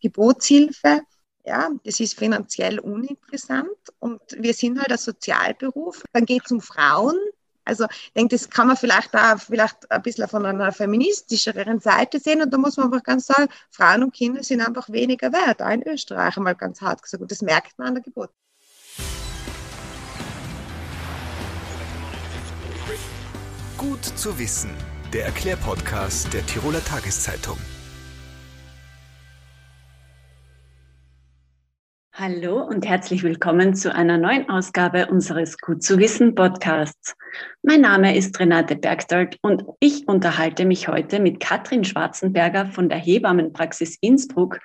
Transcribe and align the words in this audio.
Geburtshilfe. 0.00 1.02
Ja, 1.44 1.70
das 1.84 1.98
ist 2.00 2.18
finanziell 2.18 2.78
uninteressant 2.78 3.68
und 4.00 4.20
wir 4.36 4.52
sind 4.52 4.78
halt 4.78 4.92
ein 4.92 4.98
Sozialberuf. 4.98 6.02
Dann 6.12 6.26
geht 6.26 6.42
es 6.44 6.52
um 6.52 6.60
Frauen. 6.60 7.16
Also 7.64 7.84
ich 7.90 8.12
denke, 8.14 8.34
das 8.34 8.48
kann 8.48 8.66
man 8.66 8.76
vielleicht 8.76 9.14
auch 9.14 9.38
vielleicht 9.38 9.90
ein 9.90 10.02
bisschen 10.02 10.28
von 10.28 10.44
einer 10.46 10.72
feministischeren 10.72 11.80
Seite 11.80 12.18
sehen 12.18 12.42
und 12.42 12.50
da 12.50 12.58
muss 12.58 12.76
man 12.76 12.86
einfach 12.86 13.02
ganz 13.02 13.26
sagen, 13.26 13.48
Frauen 13.70 14.04
und 14.04 14.14
Kinder 14.14 14.42
sind 14.42 14.60
einfach 14.60 14.88
weniger 14.90 15.32
wert, 15.32 15.62
auch 15.62 15.70
in 15.70 15.86
Österreich 15.86 16.36
einmal 16.36 16.54
ganz 16.54 16.80
hart 16.80 17.02
gesagt 17.02 17.22
und 17.22 17.30
das 17.30 17.42
merkt 17.42 17.78
man 17.78 17.88
an 17.88 17.94
der 17.94 18.02
Geburt. 18.02 18.30
Gut 23.76 24.04
zu 24.04 24.38
wissen, 24.38 24.70
der 25.12 25.26
Erklärpodcast 25.26 26.32
der 26.32 26.44
Tiroler 26.46 26.84
Tageszeitung. 26.84 27.58
Hallo 32.20 32.64
und 32.64 32.84
herzlich 32.84 33.22
willkommen 33.22 33.76
zu 33.76 33.94
einer 33.94 34.18
neuen 34.18 34.50
Ausgabe 34.50 35.06
unseres 35.06 35.56
Gut 35.56 35.84
zu 35.84 36.00
wissen 36.00 36.34
Podcasts. 36.34 37.14
Mein 37.62 37.82
Name 37.82 38.16
ist 38.16 38.40
Renate 38.40 38.74
Bergdalt 38.74 39.36
und 39.40 39.62
ich 39.78 40.08
unterhalte 40.08 40.64
mich 40.64 40.88
heute 40.88 41.20
mit 41.20 41.38
Katrin 41.38 41.84
Schwarzenberger 41.84 42.66
von 42.66 42.88
der 42.88 42.98
Hebammenpraxis 42.98 43.98
Innsbruck 44.00 44.58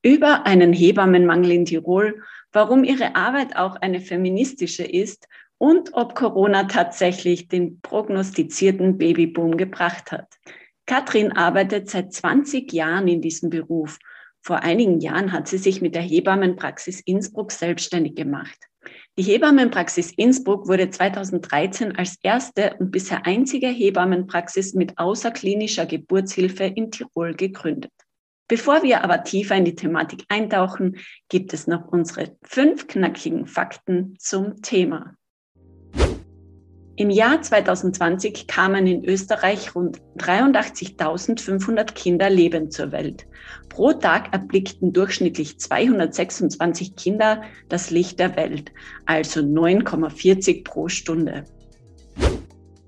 über 0.00 0.46
einen 0.46 0.72
Hebammenmangel 0.72 1.50
in 1.50 1.66
Tirol, 1.66 2.22
warum 2.52 2.84
ihre 2.84 3.14
Arbeit 3.14 3.54
auch 3.54 3.76
eine 3.76 4.00
feministische 4.00 4.84
ist 4.84 5.28
und 5.58 5.90
ob 5.92 6.14
Corona 6.14 6.64
tatsächlich 6.64 7.48
den 7.48 7.82
prognostizierten 7.82 8.96
Babyboom 8.96 9.58
gebracht 9.58 10.10
hat. 10.10 10.38
Katrin 10.86 11.32
arbeitet 11.32 11.90
seit 11.90 12.14
20 12.14 12.72
Jahren 12.72 13.08
in 13.08 13.20
diesem 13.20 13.50
Beruf 13.50 13.98
vor 14.44 14.62
einigen 14.62 15.00
Jahren 15.00 15.32
hat 15.32 15.48
sie 15.48 15.58
sich 15.58 15.80
mit 15.80 15.94
der 15.94 16.02
Hebammenpraxis 16.02 17.00
Innsbruck 17.00 17.50
selbstständig 17.50 18.14
gemacht. 18.14 18.58
Die 19.16 19.22
Hebammenpraxis 19.22 20.12
Innsbruck 20.12 20.68
wurde 20.68 20.90
2013 20.90 21.96
als 21.96 22.18
erste 22.22 22.76
und 22.78 22.90
bisher 22.90 23.26
einzige 23.26 23.68
Hebammenpraxis 23.68 24.74
mit 24.74 24.98
außerklinischer 24.98 25.86
Geburtshilfe 25.86 26.64
in 26.64 26.90
Tirol 26.90 27.34
gegründet. 27.34 27.92
Bevor 28.46 28.82
wir 28.82 29.02
aber 29.02 29.24
tiefer 29.24 29.56
in 29.56 29.64
die 29.64 29.74
Thematik 29.74 30.24
eintauchen, 30.28 30.98
gibt 31.30 31.54
es 31.54 31.66
noch 31.66 31.88
unsere 31.88 32.36
fünf 32.42 32.86
knackigen 32.86 33.46
Fakten 33.46 34.16
zum 34.18 34.60
Thema. 34.60 35.14
Im 36.96 37.10
Jahr 37.10 37.42
2020 37.42 38.46
kamen 38.46 38.86
in 38.86 39.04
Österreich 39.04 39.74
rund 39.74 40.00
83.500 40.18 41.92
Kinder 41.92 42.30
lebend 42.30 42.72
zur 42.72 42.92
Welt. 42.92 43.26
Pro 43.68 43.94
Tag 43.94 44.32
erblickten 44.32 44.92
durchschnittlich 44.92 45.58
226 45.58 46.94
Kinder 46.94 47.42
das 47.68 47.90
Licht 47.90 48.20
der 48.20 48.36
Welt, 48.36 48.70
also 49.06 49.40
9,40 49.40 50.62
pro 50.62 50.86
Stunde. 50.86 51.42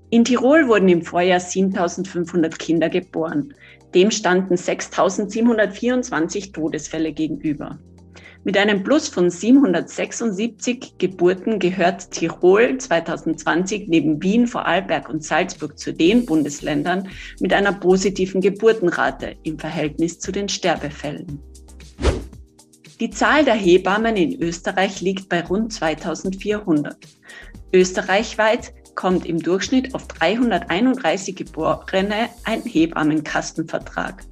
In 0.09 0.23
Tirol 0.23 0.69
wurden 0.69 0.87
im 0.87 1.01
Vorjahr 1.01 1.41
7.500 1.41 2.57
Kinder 2.57 2.87
geboren. 2.87 3.53
Dem 3.93 4.09
standen 4.09 4.55
6.724 4.55 6.53
Todesfälle 6.53 7.11
gegenüber. 7.11 7.77
Mit 8.47 8.57
einem 8.57 8.81
Plus 8.81 9.09
von 9.09 9.29
776 9.29 10.93
Geburten 10.97 11.59
gehört 11.59 12.11
Tirol 12.11 12.77
2020 12.77 13.89
neben 13.89 14.23
Wien, 14.23 14.47
Vorarlberg 14.47 15.09
und 15.09 15.21
Salzburg 15.21 15.77
zu 15.77 15.91
den 15.91 16.25
Bundesländern 16.25 17.09
mit 17.41 17.51
einer 17.51 17.73
positiven 17.73 18.39
Geburtenrate 18.39 19.35
im 19.43 19.59
Verhältnis 19.59 20.19
zu 20.19 20.31
den 20.31 20.47
Sterbefällen. 20.47 21.41
Die 23.01 23.09
Zahl 23.09 23.43
der 23.43 23.55
Hebammen 23.55 24.15
in 24.15 24.41
Österreich 24.41 25.01
liegt 25.01 25.27
bei 25.27 25.41
rund 25.41 25.73
2400. 25.73 26.95
Österreichweit 27.73 28.73
kommt 28.95 29.25
im 29.25 29.39
Durchschnitt 29.39 29.93
auf 29.93 30.07
331 30.07 31.35
Geborene 31.35 32.29
ein 32.45 32.61
Hebammenkastenvertrag. 32.61 34.23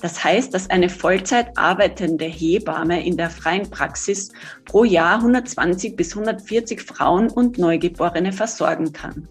Das 0.00 0.22
heißt, 0.22 0.52
dass 0.52 0.70
eine 0.70 0.88
Vollzeit 0.88 1.56
arbeitende 1.56 2.26
Hebamme 2.26 3.04
in 3.04 3.16
der 3.16 3.30
freien 3.30 3.70
Praxis 3.70 4.32
pro 4.64 4.84
Jahr 4.84 5.16
120 5.16 5.96
bis 5.96 6.16
140 6.16 6.82
Frauen 6.82 7.30
und 7.30 7.58
Neugeborene 7.58 8.32
versorgen 8.32 8.92
kann. 8.92 9.28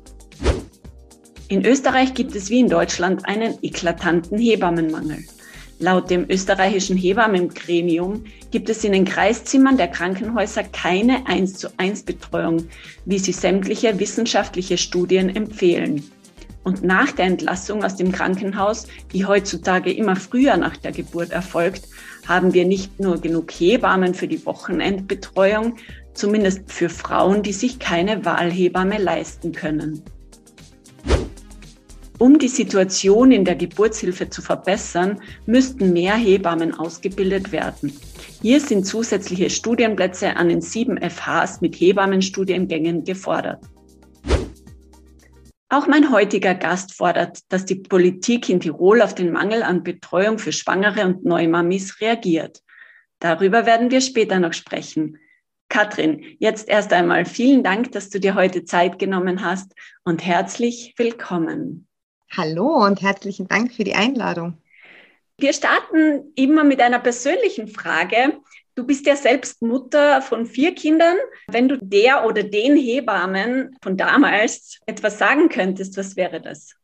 In 1.50 1.66
Österreich 1.66 2.13
gibt 2.13 2.35
es 2.35 2.50
wie 2.50 2.62
in 2.62 2.69
Deutschland 2.69 3.28
einen 3.28 3.59
eklatanten 3.62 4.40
Hebammenmangel. 4.40 5.19
Laut 5.79 6.09
dem 6.09 6.25
österreichischen 6.29 6.95
Hebammengremium 6.95 8.24
gibt 8.51 8.69
es 8.69 8.84
in 8.84 8.94
den 8.94 9.06
Kreiszimmern 9.06 9.75
der 9.75 9.90
Krankenhäuser 9.90 10.63
keine 10.63 11.28
1 11.28 11.56
zu 11.56 11.68
1 11.78 12.03
Betreuung, 12.03 12.68
wie 13.06 13.19
sie 13.19 13.34
sämtliche 13.34 14.00
wissenschaftliche 14.00 14.78
Studien 14.78 15.35
empfehlen. 15.35 16.09
Und 16.63 16.84
nach 16.84 17.12
der 17.12 17.25
Entlassung 17.25 17.84
aus 17.84 17.96
dem 17.96 18.12
Krankenhaus, 18.12 18.88
die 19.12 19.25
heutzutage 19.25 19.91
immer 19.91 20.16
früher 20.16 20.56
nach 20.56 20.78
der 20.78 20.94
Geburt 20.94 21.31
erfolgt, 21.31 21.88
haben 22.28 22.53
wir 22.53 22.66
nicht 22.66 23.00
nur 23.00 23.19
genug 23.19 23.51
Hebammen 23.51 24.13
für 24.13 24.28
die 24.28 24.46
Wochenendbetreuung, 24.46 25.75
zumindest 26.13 26.72
für 26.72 26.90
Frauen, 26.90 27.44
die 27.44 27.53
sich 27.53 27.79
keine 27.79 28.24
Wahlhebamme 28.24 28.97
leisten 28.97 29.51
können. 29.51 30.03
Um 32.19 32.40
die 32.40 32.47
Situation 32.47 33.31
in 33.31 33.44
der 33.44 33.56
Geburtshilfe 33.56 34.30
zu 34.30 34.41
verbessern, 34.41 35.19
müssten 35.45 35.91
mehr 35.91 36.16
Hebammen 36.16 36.74
ausgebildet 36.74 37.51
werden. 37.51 37.91
Hier 38.41 38.62
sind 38.62 38.85
zusätzliche 38.85 39.50
Studienplätze 39.50 40.38
an 40.38 40.47
den 40.47 40.62
sieben 40.62 40.97
FHs 40.97 41.59
mit 41.59 41.75
Hebammenstudiengängen 41.75 43.03
gefordert. 43.03 43.59
Auch 45.74 45.88
mein 45.88 46.12
heutiger 46.12 46.54
Gast 46.54 46.94
fordert, 46.94 47.40
dass 47.52 47.66
die 47.66 47.74
Politik 47.74 48.48
in 48.48 48.60
Tirol 48.60 49.02
auf 49.02 49.16
den 49.16 49.32
Mangel 49.32 49.64
an 49.64 49.82
Betreuung 49.82 50.38
für 50.38 50.52
Schwangere 50.52 51.04
und 51.04 51.26
Neumamis 51.26 52.00
reagiert. 52.00 52.62
Darüber 53.18 53.66
werden 53.66 53.90
wir 53.90 54.02
später 54.02 54.38
noch 54.38 54.54
sprechen. 54.54 55.18
Katrin, 55.70 56.24
jetzt 56.38 56.70
erst 56.70 56.94
einmal 56.94 57.26
vielen 57.26 57.64
Dank, 57.64 57.92
dass 57.92 58.12
du 58.12 58.20
dir 58.20 58.36
heute 58.36 58.66
Zeit 58.66 59.00
genommen 59.00 59.44
hast 59.44 59.74
und 60.04 60.24
herzlich 60.24 60.94
willkommen. 60.98 61.88
Hallo 62.30 62.86
und 62.86 63.02
herzlichen 63.02 63.48
Dank 63.48 63.74
für 63.74 63.84
die 63.84 63.96
Einladung. 63.96 64.62
Wir 65.40 65.54
starten 65.54 66.34
immer 66.36 66.64
mit 66.64 66.82
einer 66.82 67.00
persönlichen 67.00 67.68
Frage. 67.68 68.38
Du 68.76 68.86
bist 68.86 69.06
ja 69.06 69.16
selbst 69.16 69.62
Mutter 69.62 70.22
von 70.22 70.46
vier 70.46 70.74
Kindern. 70.74 71.18
Wenn 71.48 71.68
du 71.68 71.78
der 71.78 72.26
oder 72.26 72.44
den 72.44 72.76
Hebammen 72.76 73.76
von 73.82 73.98
damals 73.98 74.80
etwas 74.86 75.20
sagen 75.20 75.50
könntest, 75.50 75.96
was 75.98 76.16
wäre 76.16 76.42
das? 76.42 76.76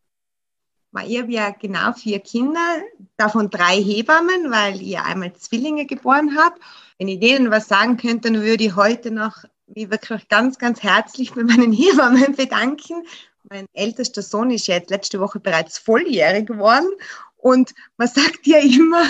Ich 1.06 1.20
habe 1.20 1.32
ja 1.32 1.52
genau 1.52 1.94
vier 1.94 2.20
Kinder, 2.20 2.82
davon 3.16 3.50
drei 3.50 3.76
Hebammen, 3.82 4.50
weil 4.50 4.82
ich 4.82 4.98
einmal 5.00 5.34
Zwillinge 5.34 5.86
geboren 5.86 6.36
habe. 6.36 6.60
Wenn 6.98 7.08
ich 7.08 7.20
denen 7.20 7.52
was 7.52 7.68
sagen 7.68 7.98
könnte, 7.98 8.32
dann 8.32 8.42
würde 8.42 8.64
ich 8.64 8.76
heute 8.76 9.12
noch 9.12 9.44
mich 9.68 9.92
wirklich 9.92 10.28
ganz, 10.28 10.58
ganz 10.58 10.82
herzlich 10.82 11.34
bei 11.34 11.44
meinen 11.44 11.72
Hebammen 11.74 12.36
bedanken. 12.36 13.04
Mein 13.50 13.66
ältester 13.74 14.22
Sohn 14.22 14.52
ist 14.52 14.68
jetzt 14.68 14.90
letzte 14.90 15.20
Woche 15.20 15.40
bereits 15.40 15.78
volljährig 15.78 16.48
geworden 16.48 16.90
und 17.38 17.74
man 17.98 18.08
sagt 18.08 18.46
ja 18.46 18.60
immer, 18.60 19.04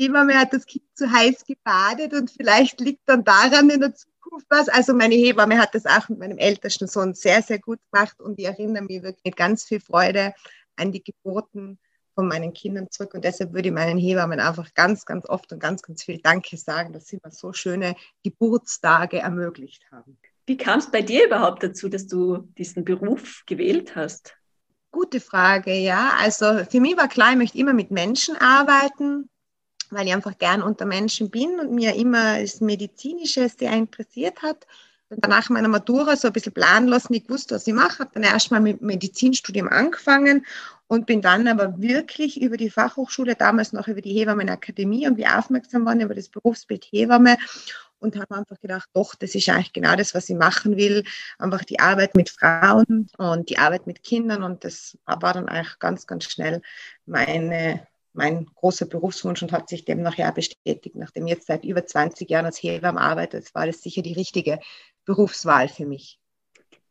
Hebamme 0.00 0.38
hat 0.38 0.52
das 0.52 0.66
Kind 0.66 0.84
zu 0.94 1.10
heiß 1.10 1.44
gebadet 1.46 2.12
und 2.14 2.30
vielleicht 2.30 2.80
liegt 2.80 3.08
dann 3.08 3.24
daran 3.24 3.70
in 3.70 3.80
der 3.80 3.94
Zukunft 3.94 4.46
was. 4.48 4.68
Also 4.68 4.94
meine 4.94 5.14
Hebamme 5.14 5.58
hat 5.58 5.74
das 5.74 5.86
auch 5.86 6.08
mit 6.08 6.18
meinem 6.18 6.38
ältesten 6.38 6.86
Sohn 6.86 7.14
sehr, 7.14 7.42
sehr 7.42 7.58
gut 7.58 7.78
gemacht 7.90 8.20
und 8.20 8.38
ich 8.38 8.46
erinnere 8.46 8.82
mich 8.82 9.02
wirklich 9.02 9.24
mit 9.24 9.36
ganz 9.36 9.64
viel 9.64 9.80
Freude 9.80 10.34
an 10.76 10.92
die 10.92 11.02
Geburten 11.02 11.78
von 12.14 12.28
meinen 12.28 12.52
Kindern 12.52 12.90
zurück. 12.90 13.14
Und 13.14 13.24
deshalb 13.24 13.52
würde 13.52 13.68
ich 13.68 13.74
meinen 13.74 13.98
Hebammen 13.98 14.40
einfach 14.40 14.72
ganz, 14.74 15.04
ganz 15.04 15.28
oft 15.28 15.52
und 15.52 15.60
ganz, 15.60 15.82
ganz 15.82 16.02
viel 16.02 16.18
Danke 16.18 16.56
sagen, 16.56 16.92
dass 16.92 17.06
sie 17.06 17.18
mir 17.22 17.30
so 17.30 17.52
schöne 17.52 17.96
Geburtstage 18.22 19.18
ermöglicht 19.18 19.90
haben. 19.90 20.18
Wie 20.46 20.56
kam 20.56 20.80
es 20.80 20.90
bei 20.90 21.02
dir 21.02 21.26
überhaupt 21.26 21.62
dazu, 21.62 21.88
dass 21.88 22.06
du 22.06 22.48
diesen 22.58 22.84
Beruf 22.84 23.42
gewählt 23.46 23.96
hast? 23.96 24.36
Gute 24.90 25.20
Frage, 25.20 25.72
ja. 25.72 26.12
Also 26.20 26.64
für 26.68 26.80
mich 26.80 26.96
war 26.96 27.08
klar, 27.08 27.30
ich 27.30 27.38
möchte 27.38 27.58
immer 27.58 27.72
mit 27.72 27.90
Menschen 27.90 28.36
arbeiten 28.36 29.30
weil 29.92 30.06
ich 30.06 30.14
einfach 30.14 30.36
gern 30.38 30.62
unter 30.62 30.86
Menschen 30.86 31.30
bin 31.30 31.60
und 31.60 31.72
mir 31.72 31.94
immer 31.94 32.40
das 32.40 32.60
Medizinische 32.60 33.48
sehr 33.48 33.72
interessiert 33.72 34.42
hat. 34.42 34.66
Und 35.10 35.28
nach 35.28 35.50
meiner 35.50 35.68
Matura 35.68 36.16
so 36.16 36.28
ein 36.28 36.32
bisschen 36.32 36.54
planlos 36.54 37.10
nicht 37.10 37.28
gewusst, 37.28 37.50
was 37.50 37.66
ich 37.66 37.74
mache. 37.74 37.98
Habe 37.98 38.10
dann 38.14 38.22
erstmal 38.22 38.60
mit 38.60 38.80
Medizinstudium 38.80 39.68
angefangen 39.68 40.46
und 40.86 41.06
bin 41.06 41.20
dann 41.20 41.48
aber 41.48 41.80
wirklich 41.80 42.40
über 42.40 42.56
die 42.56 42.70
Fachhochschule, 42.70 43.34
damals 43.34 43.72
noch 43.74 43.88
über 43.88 44.00
die 44.00 44.14
Hebammenakademie 44.14 45.06
und 45.06 45.18
wie 45.18 45.26
aufmerksam 45.26 45.84
waren 45.84 46.00
über 46.00 46.14
das 46.14 46.30
Berufsbild 46.30 46.84
Hebamme 46.90 47.36
und 47.98 48.16
habe 48.16 48.36
einfach 48.36 48.58
gedacht, 48.58 48.88
doch, 48.92 49.14
das 49.14 49.34
ist 49.34 49.48
eigentlich 49.48 49.72
genau 49.72 49.94
das, 49.96 50.14
was 50.14 50.28
ich 50.28 50.36
machen 50.36 50.76
will. 50.76 51.04
Einfach 51.38 51.64
die 51.64 51.78
Arbeit 51.78 52.14
mit 52.16 52.30
Frauen 52.30 53.08
und 53.16 53.48
die 53.48 53.58
Arbeit 53.58 53.86
mit 53.86 54.02
Kindern 54.02 54.42
und 54.42 54.64
das 54.64 54.98
war 55.04 55.34
dann 55.34 55.48
eigentlich 55.48 55.78
ganz, 55.78 56.06
ganz 56.06 56.24
schnell 56.24 56.62
meine 57.06 57.86
mein 58.12 58.46
großer 58.46 58.86
Berufswunsch 58.86 59.42
und 59.42 59.52
hat 59.52 59.68
sich 59.68 59.84
dem 59.84 60.02
nachher 60.02 60.32
bestätigt, 60.32 60.96
nachdem 60.96 61.26
ich 61.26 61.34
jetzt 61.34 61.46
seit 61.46 61.64
über 61.64 61.84
20 61.84 62.28
Jahren 62.28 62.46
als 62.46 62.62
Hebamme 62.62 63.00
arbeite. 63.00 63.42
War 63.54 63.66
das 63.66 63.82
sicher 63.82 64.02
die 64.02 64.12
richtige 64.12 64.60
Berufswahl 65.04 65.68
für 65.68 65.86
mich. 65.86 66.18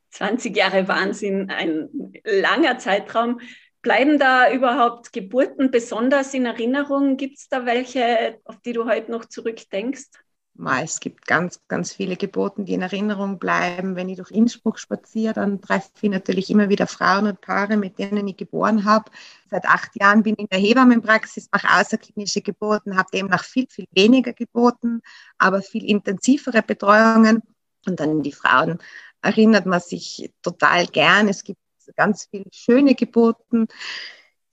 20 0.09 0.55
Jahre 0.55 0.87
Wahnsinn, 0.87 1.49
ein 1.49 1.89
langer 2.23 2.77
Zeitraum. 2.77 3.39
Bleiben 3.81 4.19
da 4.19 4.51
überhaupt 4.51 5.13
Geburten 5.13 5.71
besonders 5.71 6.33
in 6.33 6.45
Erinnerung? 6.45 7.17
Gibt 7.17 7.37
es 7.37 7.47
da 7.47 7.65
welche, 7.65 8.39
auf 8.43 8.59
die 8.61 8.73
du 8.73 8.85
heute 8.85 9.09
noch 9.09 9.25
zurückdenkst? 9.25 10.09
Es 10.83 10.99
gibt 10.99 11.25
ganz, 11.25 11.59
ganz 11.67 11.93
viele 11.93 12.15
Geburten, 12.17 12.65
die 12.65 12.73
in 12.73 12.83
Erinnerung 12.83 13.39
bleiben. 13.39 13.95
Wenn 13.95 14.09
ich 14.09 14.17
durch 14.17 14.29
Innsbruck 14.29 14.77
spaziere, 14.77 15.33
dann 15.33 15.59
treffe 15.59 15.89
ich 16.01 16.09
natürlich 16.09 16.49
immer 16.51 16.69
wieder 16.69 16.85
Frauen 16.85 17.25
und 17.25 17.41
Paare, 17.41 17.77
mit 17.77 17.97
denen 17.97 18.27
ich 18.27 18.37
geboren 18.37 18.85
habe. 18.85 19.09
Seit 19.49 19.65
acht 19.65 19.95
Jahren 19.99 20.21
bin 20.21 20.35
ich 20.35 20.41
in 20.41 20.47
der 20.51 20.59
Hebammenpraxis, 20.59 21.49
mache 21.51 21.67
außerklinische 21.79 22.41
Geburten, 22.41 22.95
habe 22.95 23.09
demnach 23.11 23.43
viel, 23.43 23.65
viel 23.69 23.85
weniger 23.91 24.33
Geburten, 24.33 25.01
aber 25.39 25.61
viel 25.61 25.83
intensivere 25.89 26.61
Betreuungen. 26.61 27.41
Und 27.87 27.99
dann 27.99 28.21
die 28.21 28.31
Frauen 28.31 28.77
erinnert 29.23 29.65
man 29.65 29.79
sich 29.79 30.31
total 30.43 30.85
gern. 30.85 31.27
Es 31.27 31.43
gibt 31.43 31.59
ganz 31.95 32.27
viele 32.29 32.45
schöne 32.51 32.93
Geburten 32.93 33.67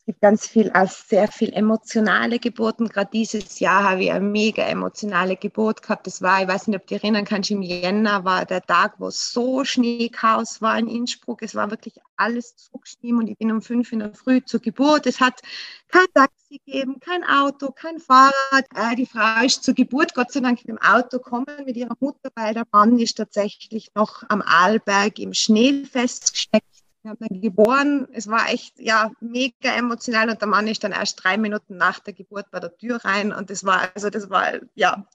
gibt 0.09 0.23
ganz 0.23 0.49
viel, 0.49 0.71
auch 0.73 0.89
sehr 0.89 1.29
viel 1.29 1.53
emotionale 1.53 2.39
Geburten. 2.39 2.89
Gerade 2.89 3.11
dieses 3.13 3.61
Jahr 3.61 3.91
habe 3.91 4.05
ich 4.05 4.11
eine 4.11 4.25
mega 4.25 4.63
emotionale 4.63 5.37
Geburt 5.37 5.83
gehabt. 5.83 6.07
Das 6.07 6.23
war, 6.23 6.41
ich 6.41 6.49
weiß 6.49 6.67
nicht, 6.67 6.81
ob 6.81 6.87
du 6.87 6.95
dich 6.95 7.05
erinnern 7.05 7.27
kannst, 7.27 7.51
im 7.51 7.61
Jänner 7.61 8.25
war 8.25 8.47
der 8.47 8.63
Tag, 8.63 8.95
wo 8.97 9.11
so 9.11 9.65
Schneechaos 9.65 10.63
war 10.63 10.79
in 10.79 10.89
Innsbruck. 10.89 11.43
Es 11.43 11.55
war 11.55 11.71
wirklich 11.71 11.97
alles 12.17 12.57
zugeschnien 12.57 13.19
und 13.19 13.29
ich 13.29 13.37
bin 13.37 13.53
um 13.53 13.61
fünf 13.61 13.93
in 13.93 13.99
der 13.99 14.15
Früh 14.15 14.43
zur 14.43 14.61
Geburt. 14.61 15.07
Es 15.07 15.21
hat 15.21 15.43
kein 15.89 16.07
Taxi 16.15 16.59
gegeben, 16.65 17.01
kein 17.01 17.23
Auto, 17.25 17.71
kein 17.71 17.99
Fahrrad. 17.99 18.65
Äh, 18.75 18.97
die 18.97 19.05
Frau 19.05 19.45
ist 19.45 19.63
zur 19.63 19.75
Geburt 19.75 20.15
Gott 20.15 20.33
sei 20.33 20.41
Dank 20.41 20.61
mit 20.61 20.69
dem 20.69 20.79
Auto 20.79 21.19
gekommen 21.19 21.45
mit 21.67 21.77
ihrer 21.77 21.97
Mutter, 22.01 22.31
weil 22.35 22.55
der 22.55 22.65
Mann 22.73 22.99
ist 22.99 23.19
tatsächlich 23.19 23.91
noch 23.95 24.23
am 24.31 24.41
Arlberg 24.41 25.19
im 25.19 25.35
Schnee 25.35 25.85
festgesteckt 25.85 26.78
wir 27.09 27.13
haben 27.13 27.29
dann 27.29 27.41
geboren. 27.41 28.09
Es 28.13 28.29
war 28.29 28.51
echt 28.51 28.79
ja 28.79 29.11
mega 29.21 29.75
emotional 29.77 30.29
und 30.29 30.41
der 30.41 30.49
Mann 30.49 30.67
ist 30.67 30.85
dann 30.85 30.93
erst 30.93 31.23
drei 31.23 31.39
Minuten 31.39 31.77
nach 31.77 32.01
der 32.01 32.13
Geburt 32.13 32.51
bei 32.51 32.61
der 32.61 32.77
Tür 32.77 33.03
rein 33.05 33.33
und 33.33 33.51
das 33.51 33.65
war 33.65 33.91
also 33.95 34.11
das 34.11 34.29
war 34.29 34.55
ja 34.75 35.07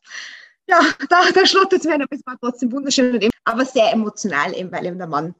ja 0.68 0.80
da, 1.10 1.22
da 1.34 1.45
schlottert 1.45 1.81
es 1.81 1.86
mir, 1.86 1.95
aber 1.95 2.07
es 2.10 2.25
war 2.25 2.38
trotzdem 2.40 2.72
wunderschön 2.72 3.13
und 3.13 3.24
eben, 3.24 3.34
aber 3.44 3.66
sehr 3.66 3.92
emotional 3.92 4.56
eben, 4.56 4.72
weil 4.72 4.86
eben 4.86 4.98
der 4.98 5.07
Mann 5.07 5.36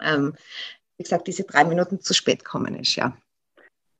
ähm, 0.00 0.34
wie 0.96 1.04
gesagt 1.04 1.28
diese 1.28 1.44
drei 1.44 1.64
Minuten 1.64 2.00
zu 2.00 2.14
spät 2.14 2.44
gekommen 2.44 2.74
ist 2.74 2.96
ja. 2.96 3.16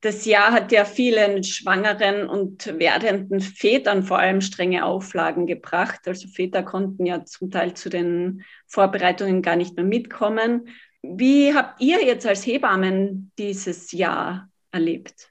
Das 0.01 0.25
Jahr 0.25 0.53
hat 0.53 0.73
ja 0.73 0.85
vielen 0.85 1.43
schwangeren 1.43 2.29
und 2.29 2.79
werdenden 2.79 3.41
Vätern 3.41 4.03
vor 4.03 4.19
allem 4.19 4.41
strenge 4.41 4.85
Auflagen 4.85 5.47
gebracht. 5.47 6.01
Also 6.07 6.29
Väter 6.29 6.63
konnten 6.63 7.07
ja 7.07 7.25
zum 7.25 7.51
Teil 7.51 7.75
zu 7.75 7.89
den 7.89 8.45
Vorbereitungen 8.67 9.41
gar 9.41 9.57
nicht 9.57 9.75
mehr 9.75 9.87
mitkommen. 9.87 10.69
Wie 11.03 11.55
habt 11.55 11.81
ihr 11.81 12.05
jetzt 12.05 12.27
als 12.27 12.47
Hebammen 12.47 13.33
dieses 13.39 13.93
Jahr 13.93 14.49
erlebt? 14.71 15.31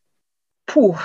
Puh. 0.66 0.98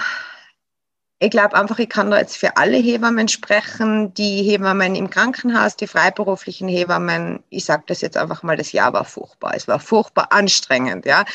Ich 1.23 1.31
glaube 1.31 1.55
einfach, 1.55 1.79
ich 1.79 1.89
kann 1.91 2.11
da 2.11 2.19
jetzt 2.19 2.39
für 2.39 2.57
alle 2.57 2.79
Hebammen 2.79 3.29
sprechen, 3.29 4.15
die 4.15 4.43
Hebammen 4.43 4.95
im 4.95 5.11
Krankenhaus, 5.11 5.77
die 5.77 5.87
freiberuflichen 5.87 6.67
Hebammen. 6.67 7.45
Ich 7.51 7.67
sage 7.67 7.83
das 7.87 8.01
jetzt 8.01 8.17
einfach 8.17 8.43
mal, 8.43 8.57
das 8.57 8.73
Jahr 8.73 8.95
war 8.95 9.05
furchtbar. 9.05 9.53
Es 9.55 9.69
war 9.69 9.81
furchtbar 9.81 10.29
anstrengend. 10.33 11.05
Ja, 11.05 11.27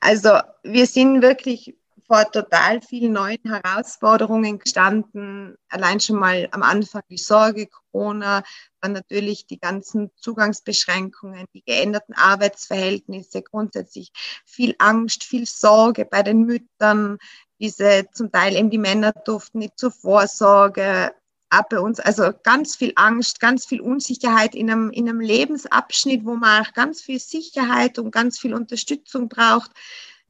also 0.00 0.38
wir 0.62 0.86
sind 0.86 1.20
wirklich 1.20 1.76
vor 2.06 2.30
total 2.30 2.82
vielen 2.82 3.12
neuen 3.12 3.40
Herausforderungen 3.44 4.58
gestanden. 4.58 5.56
Allein 5.68 6.00
schon 6.00 6.16
mal 6.16 6.48
am 6.50 6.62
Anfang 6.62 7.02
die 7.08 7.18
Sorge, 7.18 7.66
Corona, 7.66 8.42
dann 8.80 8.92
natürlich 8.92 9.46
die 9.46 9.58
ganzen 9.58 10.10
Zugangsbeschränkungen, 10.16 11.46
die 11.54 11.62
geänderten 11.62 12.14
Arbeitsverhältnisse, 12.14 13.42
grundsätzlich 13.42 14.12
viel 14.44 14.74
Angst, 14.78 15.24
viel 15.24 15.46
Sorge 15.46 16.04
bei 16.04 16.22
den 16.22 16.42
Müttern, 16.42 17.18
diese 17.58 18.06
zum 18.12 18.30
Teil 18.30 18.56
eben 18.56 18.70
die 18.70 18.78
Männer 18.78 19.12
durften 19.12 19.58
nicht 19.58 19.78
zur 19.78 19.90
Vorsorge, 19.90 21.14
auch 21.50 21.68
bei 21.70 21.78
uns, 21.78 22.00
also 22.00 22.32
ganz 22.42 22.76
viel 22.76 22.92
Angst, 22.96 23.40
ganz 23.40 23.64
viel 23.64 23.80
Unsicherheit 23.80 24.54
in 24.54 24.70
einem, 24.70 24.90
in 24.90 25.08
einem 25.08 25.20
Lebensabschnitt, 25.20 26.24
wo 26.24 26.34
man 26.34 26.64
auch 26.64 26.72
ganz 26.72 27.00
viel 27.00 27.20
Sicherheit 27.20 27.98
und 27.98 28.10
ganz 28.10 28.38
viel 28.38 28.54
Unterstützung 28.54 29.28
braucht 29.28 29.70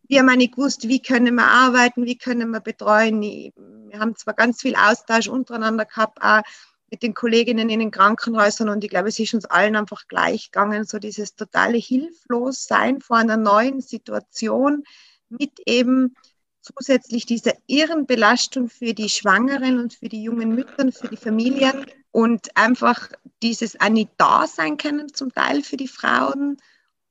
wir 0.09 0.21
haben 0.21 0.37
nicht 0.37 0.55
gewusst, 0.55 0.89
wie 0.89 1.01
können 1.01 1.35
wir 1.35 1.47
arbeiten, 1.47 2.05
wie 2.05 2.19
können 2.19 2.51
wir 2.51 2.61
betreuen. 2.61 3.21
Wir 3.23 3.99
haben 3.99 4.17
zwar 4.17 4.35
ganz 4.35 4.61
viel 4.61 4.77
Austausch 4.77 5.29
untereinander 5.29 5.85
gehabt, 5.85 6.23
auch 6.23 6.43
mit 6.91 7.03
den 7.03 7.15
Kolleginnen 7.15 7.71
in 7.71 7.81
den 7.81 7.91
Krankenhäusern 7.91 8.69
und 8.69 8.85
ich 8.85 8.91
glaube, 8.91 9.09
es 9.09 9.19
ist 9.19 9.35
uns 9.35 9.47
allen 9.47 9.75
einfach 9.75 10.07
gleich 10.07 10.53
gegangen, 10.53 10.85
so 10.85 10.99
dieses 10.99 11.35
totale 11.35 11.79
Hilflossein 11.79 13.01
vor 13.01 13.17
einer 13.17 13.37
neuen 13.37 13.81
Situation 13.81 14.85
mit 15.29 15.59
eben 15.67 16.15
zusätzlich 16.61 17.27
dieser 17.27 17.55
irren 17.67 18.07
Belastung 18.07 18.69
für 18.69 18.95
die 18.95 19.09
Schwangeren 19.09 19.79
und 19.79 19.95
für 19.95 20.09
die 20.09 20.23
jungen 20.23 20.55
Mütter, 20.55 20.93
für 20.93 21.09
die 21.09 21.17
Familien 21.17 21.85
und 22.11 22.57
einfach 22.57 23.11
dieses 23.43 23.81
auch 23.81 23.89
nicht 23.89 24.11
da 24.17 24.47
sein 24.47 24.77
können 24.77 25.13
zum 25.13 25.33
Teil 25.33 25.63
für 25.63 25.77
die 25.77 25.89
Frauen 25.89 26.59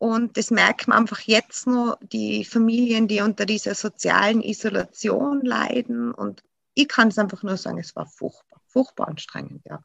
und 0.04 0.36
das 0.36 0.52
merkt 0.52 0.90
man 0.90 0.98
einfach 0.98 1.22
jetzt 1.22 1.66
nur, 1.66 1.98
die 2.02 2.44
Familien, 2.44 3.08
die 3.08 3.22
unter 3.22 3.46
dieser 3.46 3.74
sozialen 3.74 4.42
Isolation 4.42 5.40
leiden. 5.46 6.14
Und 6.14 6.44
ich 6.74 6.90
kann 6.90 7.08
es 7.08 7.18
einfach 7.18 7.42
nur 7.42 7.56
sagen, 7.56 7.78
es 7.78 7.96
war 7.96 8.06
furchtbar, 8.06 8.60
furchtbar 8.68 9.08
anstrengend, 9.08 9.62
ja. 9.66 9.82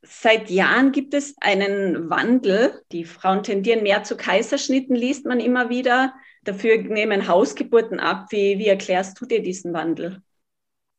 Seit 0.00 0.48
Jahren 0.48 0.90
gibt 0.90 1.12
es 1.12 1.34
einen 1.42 2.08
Wandel. 2.08 2.82
Die 2.92 3.04
Frauen 3.04 3.42
tendieren 3.42 3.82
mehr 3.82 4.04
zu 4.04 4.16
Kaiserschnitten, 4.16 4.96
liest 4.96 5.26
man 5.26 5.38
immer 5.38 5.68
wieder. 5.68 6.14
Dafür 6.44 6.78
nehmen 6.78 7.28
Hausgeburten 7.28 8.00
ab. 8.00 8.28
Wie, 8.30 8.58
wie 8.58 8.68
erklärst 8.68 9.20
du 9.20 9.26
dir 9.26 9.42
diesen 9.42 9.74
Wandel? 9.74 10.22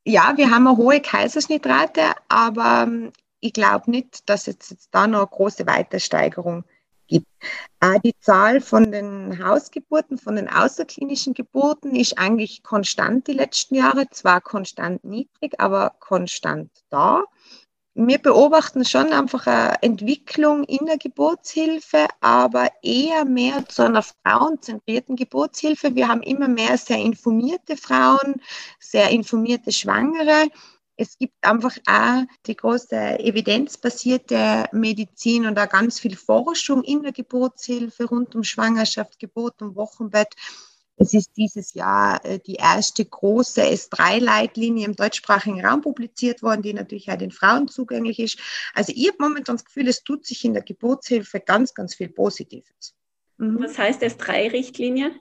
Ja, 0.05 0.33
wir 0.35 0.51
haben 0.51 0.67
eine 0.67 0.77
hohe 0.77 1.01
Kaiserschnittrate, 1.01 2.03
aber 2.29 2.83
ähm, 2.83 3.11
ich 3.39 3.53
glaube 3.53 3.89
nicht, 3.89 4.29
dass 4.29 4.47
es 4.47 4.69
jetzt 4.69 4.89
da 4.91 5.07
noch 5.07 5.21
eine 5.21 5.27
große 5.27 5.65
Weitersteigerung 5.65 6.65
gibt. 7.11 7.27
Die 8.03 8.15
Zahl 8.19 8.61
von 8.61 8.91
den 8.91 9.43
Hausgeburten, 9.43 10.17
von 10.17 10.35
den 10.35 10.47
außerklinischen 10.47 11.33
Geburten 11.33 11.95
ist 11.95 12.17
eigentlich 12.17 12.63
konstant 12.63 13.27
die 13.27 13.33
letzten 13.33 13.75
Jahre, 13.75 14.09
zwar 14.09 14.39
konstant 14.41 15.03
niedrig, 15.03 15.59
aber 15.59 15.95
konstant 15.99 16.71
da. 16.89 17.23
Wir 17.93 18.19
beobachten 18.19 18.85
schon 18.85 19.11
einfach 19.11 19.47
eine 19.47 19.83
Entwicklung 19.83 20.63
in 20.63 20.85
der 20.85 20.97
Geburtshilfe, 20.97 22.07
aber 22.21 22.69
eher 22.81 23.25
mehr 23.25 23.67
zu 23.67 23.83
einer 23.83 24.03
frauenzentrierten 24.03 25.17
Geburtshilfe. 25.17 25.93
Wir 25.93 26.07
haben 26.07 26.23
immer 26.23 26.47
mehr 26.47 26.77
sehr 26.77 26.99
informierte 26.99 27.75
Frauen, 27.75 28.41
sehr 28.79 29.09
informierte 29.09 29.73
Schwangere 29.73 30.47
es 30.97 31.17
gibt 31.17 31.33
einfach 31.41 31.77
auch 31.87 32.23
die 32.45 32.55
große 32.55 33.19
evidenzbasierte 33.19 34.65
Medizin 34.71 35.45
und 35.45 35.57
auch 35.57 35.69
ganz 35.69 35.99
viel 35.99 36.15
Forschung 36.15 36.83
in 36.83 37.01
der 37.03 37.11
Geburtshilfe 37.11 38.05
rund 38.05 38.35
um 38.35 38.43
Schwangerschaft, 38.43 39.19
Geburt 39.19 39.61
und 39.61 39.75
Wochenbett. 39.75 40.35
Es 40.97 41.15
ist 41.15 41.31
dieses 41.35 41.73
Jahr 41.73 42.23
äh, 42.23 42.39
die 42.39 42.55
erste 42.55 43.03
große 43.03 43.63
S3-Leitlinie 43.63 44.85
im 44.85 44.95
deutschsprachigen 44.95 45.65
Raum 45.65 45.81
publiziert 45.81 46.43
worden, 46.43 46.61
die 46.61 46.73
natürlich 46.73 47.09
auch 47.11 47.17
den 47.17 47.31
Frauen 47.31 47.67
zugänglich 47.67 48.19
ist. 48.19 48.39
Also 48.75 48.93
ich 48.95 49.07
habe 49.07 49.17
momentan 49.19 49.55
das 49.55 49.65
Gefühl, 49.65 49.87
es 49.87 50.03
tut 50.03 50.25
sich 50.25 50.45
in 50.45 50.53
der 50.53 50.61
Geburtshilfe 50.61 51.39
ganz, 51.39 51.73
ganz 51.73 51.95
viel 51.95 52.09
Positives. 52.09 52.93
Mhm. 53.37 53.63
Was 53.63 53.77
heißt 53.79 54.03
S3-Richtlinie? 54.03 55.11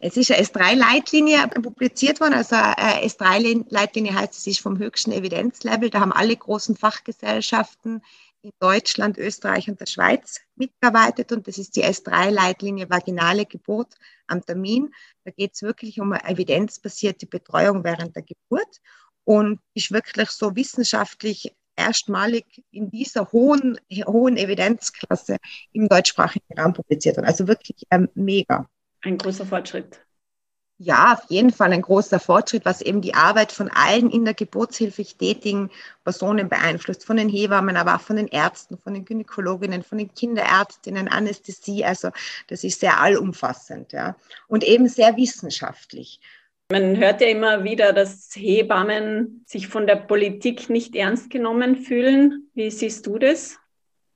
Es 0.00 0.16
ist 0.16 0.30
eine 0.30 0.42
S3-Leitlinie 0.42 1.48
publiziert 1.48 2.20
worden. 2.20 2.34
Also 2.34 2.56
eine 2.56 3.04
S3-Leitlinie 3.04 4.14
heißt, 4.14 4.34
es 4.34 4.46
ist 4.46 4.60
vom 4.60 4.78
höchsten 4.78 5.12
Evidenzlevel. 5.12 5.90
Da 5.90 6.00
haben 6.00 6.12
alle 6.12 6.36
großen 6.36 6.76
Fachgesellschaften 6.76 8.02
in 8.42 8.52
Deutschland, 8.60 9.18
Österreich 9.18 9.68
und 9.68 9.80
der 9.80 9.86
Schweiz 9.86 10.40
mitgearbeitet. 10.54 11.32
Und 11.32 11.48
das 11.48 11.58
ist 11.58 11.76
die 11.76 11.84
S3-Leitlinie 11.84 12.88
vaginale 12.88 13.46
Geburt 13.46 13.94
am 14.26 14.44
Termin. 14.44 14.94
Da 15.24 15.32
geht 15.32 15.54
es 15.54 15.62
wirklich 15.62 16.00
um 16.00 16.12
eine 16.12 16.24
evidenzbasierte 16.24 17.26
Betreuung 17.26 17.84
während 17.84 18.14
der 18.14 18.22
Geburt 18.22 18.80
und 19.24 19.60
ist 19.74 19.90
wirklich 19.90 20.30
so 20.30 20.54
wissenschaftlich 20.54 21.54
erstmalig 21.76 22.64
in 22.70 22.90
dieser 22.90 23.30
hohen, 23.32 23.78
hohen 24.06 24.36
Evidenzklasse 24.36 25.36
im 25.72 25.88
deutschsprachigen 25.88 26.58
Raum 26.58 26.72
publiziert 26.72 27.16
worden. 27.16 27.26
Also 27.26 27.46
wirklich 27.46 27.84
ähm, 27.90 28.08
mega 28.14 28.68
ein 29.02 29.18
großer 29.18 29.46
Fortschritt. 29.46 30.00
Ja, 30.80 31.14
auf 31.14 31.28
jeden 31.28 31.50
Fall 31.50 31.72
ein 31.72 31.82
großer 31.82 32.20
Fortschritt, 32.20 32.64
was 32.64 32.82
eben 32.82 33.00
die 33.00 33.14
Arbeit 33.14 33.50
von 33.50 33.68
allen 33.68 34.10
in 34.10 34.24
der 34.24 34.34
Geburtshilfe 34.34 35.04
tätigen 35.04 35.70
Personen 36.04 36.48
beeinflusst, 36.48 37.04
von 37.04 37.16
den 37.16 37.28
Hebammen, 37.28 37.76
aber 37.76 37.96
auch 37.96 38.00
von 38.00 38.14
den 38.14 38.28
Ärzten, 38.28 38.78
von 38.78 38.94
den 38.94 39.04
Gynäkologinnen, 39.04 39.82
von 39.82 39.98
den 39.98 40.14
Kinderärztinnen, 40.14 41.08
Anästhesie. 41.08 41.84
Also 41.84 42.10
das 42.46 42.62
ist 42.62 42.78
sehr 42.78 43.00
allumfassend, 43.00 43.92
ja. 43.92 44.14
Und 44.46 44.62
eben 44.62 44.88
sehr 44.88 45.16
wissenschaftlich. 45.16 46.20
Man 46.70 46.96
hört 46.96 47.22
ja 47.22 47.26
immer 47.26 47.64
wieder, 47.64 47.92
dass 47.92 48.30
Hebammen 48.36 49.42
sich 49.46 49.66
von 49.66 49.88
der 49.88 49.96
Politik 49.96 50.70
nicht 50.70 50.94
ernst 50.94 51.28
genommen 51.28 51.74
fühlen. 51.74 52.50
Wie 52.54 52.70
siehst 52.70 53.04
du 53.04 53.18
das? 53.18 53.58